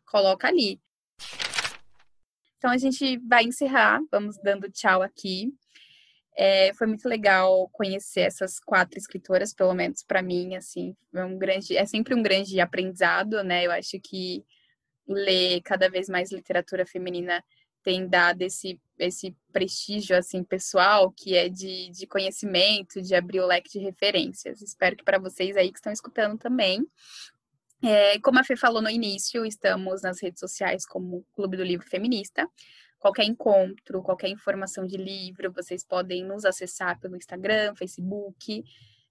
coloca 0.04 0.46
ali. 0.46 0.78
Então 2.58 2.70
a 2.70 2.76
gente 2.76 3.16
vai 3.26 3.44
encerrar, 3.44 4.00
vamos 4.12 4.36
dando 4.42 4.70
tchau 4.70 5.00
aqui. 5.00 5.50
É, 6.36 6.74
foi 6.74 6.86
muito 6.86 7.08
legal 7.08 7.66
conhecer 7.72 8.20
essas 8.20 8.60
quatro 8.60 8.98
escritoras, 8.98 9.54
pelo 9.54 9.72
menos 9.72 10.02
para 10.02 10.20
mim, 10.20 10.54
assim, 10.54 10.94
é 11.14 11.24
um 11.24 11.38
grande, 11.38 11.76
é 11.76 11.86
sempre 11.86 12.14
um 12.14 12.22
grande 12.22 12.60
aprendizado, 12.60 13.42
né? 13.42 13.64
Eu 13.64 13.72
acho 13.72 13.98
que 14.02 14.44
ler 15.08 15.62
cada 15.62 15.88
vez 15.88 16.10
mais 16.10 16.30
literatura 16.30 16.84
feminina 16.84 17.42
tem 17.82 18.08
dado 18.08 18.42
esse, 18.42 18.80
esse 18.98 19.36
prestígio 19.52 20.16
assim 20.16 20.42
pessoal 20.44 21.12
que 21.12 21.34
é 21.34 21.48
de, 21.48 21.90
de 21.90 22.06
conhecimento, 22.06 23.00
de 23.00 23.14
abrir 23.14 23.40
o 23.40 23.46
leque 23.46 23.70
de 23.70 23.78
referências. 23.78 24.60
Espero 24.62 24.96
que 24.96 25.04
para 25.04 25.18
vocês 25.18 25.56
aí 25.56 25.70
que 25.70 25.78
estão 25.78 25.92
escutando 25.92 26.38
também. 26.38 26.86
É, 27.82 28.18
como 28.20 28.38
a 28.38 28.44
Fê 28.44 28.56
falou 28.56 28.82
no 28.82 28.90
início, 28.90 29.46
estamos 29.46 30.02
nas 30.02 30.20
redes 30.22 30.40
sociais 30.40 30.84
como 30.84 31.24
Clube 31.34 31.56
do 31.56 31.64
Livro 31.64 31.86
Feminista. 31.88 32.46
Qualquer 32.98 33.24
encontro, 33.24 34.02
qualquer 34.02 34.28
informação 34.28 34.86
de 34.86 34.98
livro, 34.98 35.50
vocês 35.50 35.82
podem 35.82 36.22
nos 36.22 36.44
acessar 36.44 37.00
pelo 37.00 37.16
Instagram, 37.16 37.74
Facebook, 37.74 38.62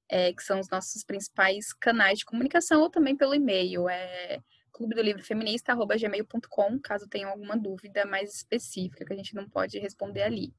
é, 0.07 0.31
que 0.31 0.43
são 0.43 0.59
os 0.59 0.69
nossos 0.69 1.03
principais 1.03 1.73
canais 1.73 2.19
de 2.19 2.25
comunicação, 2.25 2.81
ou 2.81 2.89
também 2.89 3.15
pelo 3.15 3.33
e-mail. 3.33 3.89
É, 3.89 4.39
clube 4.79 4.95
do 4.95 5.01
livro 5.01 5.21
feminista, 5.21 5.75
gmail.com, 5.75 6.79
caso 6.79 7.05
tenham 7.07 7.29
alguma 7.29 7.57
dúvida 7.57 8.05
mais 8.05 8.33
específica 8.33 9.03
que 9.03 9.11
a 9.11 9.15
gente 9.15 9.35
não 9.35 9.47
pode 9.47 9.77
responder 9.77 10.21
ali. 10.21 10.53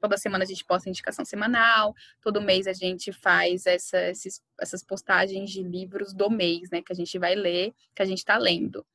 Toda 0.00 0.16
semana 0.16 0.44
a 0.44 0.46
gente 0.46 0.64
posta 0.64 0.88
indicação 0.88 1.22
semanal, 1.22 1.94
todo 2.22 2.40
mês 2.40 2.66
a 2.66 2.72
gente 2.72 3.12
faz 3.12 3.66
essa, 3.66 4.08
esses, 4.08 4.42
essas 4.58 4.82
postagens 4.82 5.50
de 5.50 5.62
livros 5.62 6.14
do 6.14 6.30
mês, 6.30 6.70
né, 6.70 6.80
que 6.80 6.92
a 6.92 6.96
gente 6.96 7.18
vai 7.18 7.34
ler, 7.34 7.74
que 7.94 8.00
a 8.00 8.06
gente 8.06 8.18
está 8.18 8.38
lendo. 8.38 8.86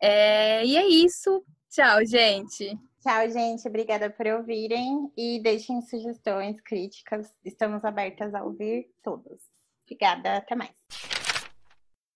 É, 0.00 0.64
e 0.64 0.76
é 0.76 0.86
isso. 0.86 1.44
Tchau, 1.68 2.04
gente. 2.04 2.78
Tchau, 3.00 3.28
gente. 3.28 3.66
Obrigada 3.66 4.08
por 4.08 4.26
ouvirem 4.28 5.10
e 5.16 5.40
deixem 5.42 5.82
sugestões, 5.82 6.60
críticas. 6.60 7.34
Estamos 7.44 7.84
abertas 7.84 8.34
a 8.34 8.44
ouvir 8.44 8.88
todos. 9.02 9.40
Obrigada. 9.84 10.36
Até 10.36 10.54
mais. 10.54 11.19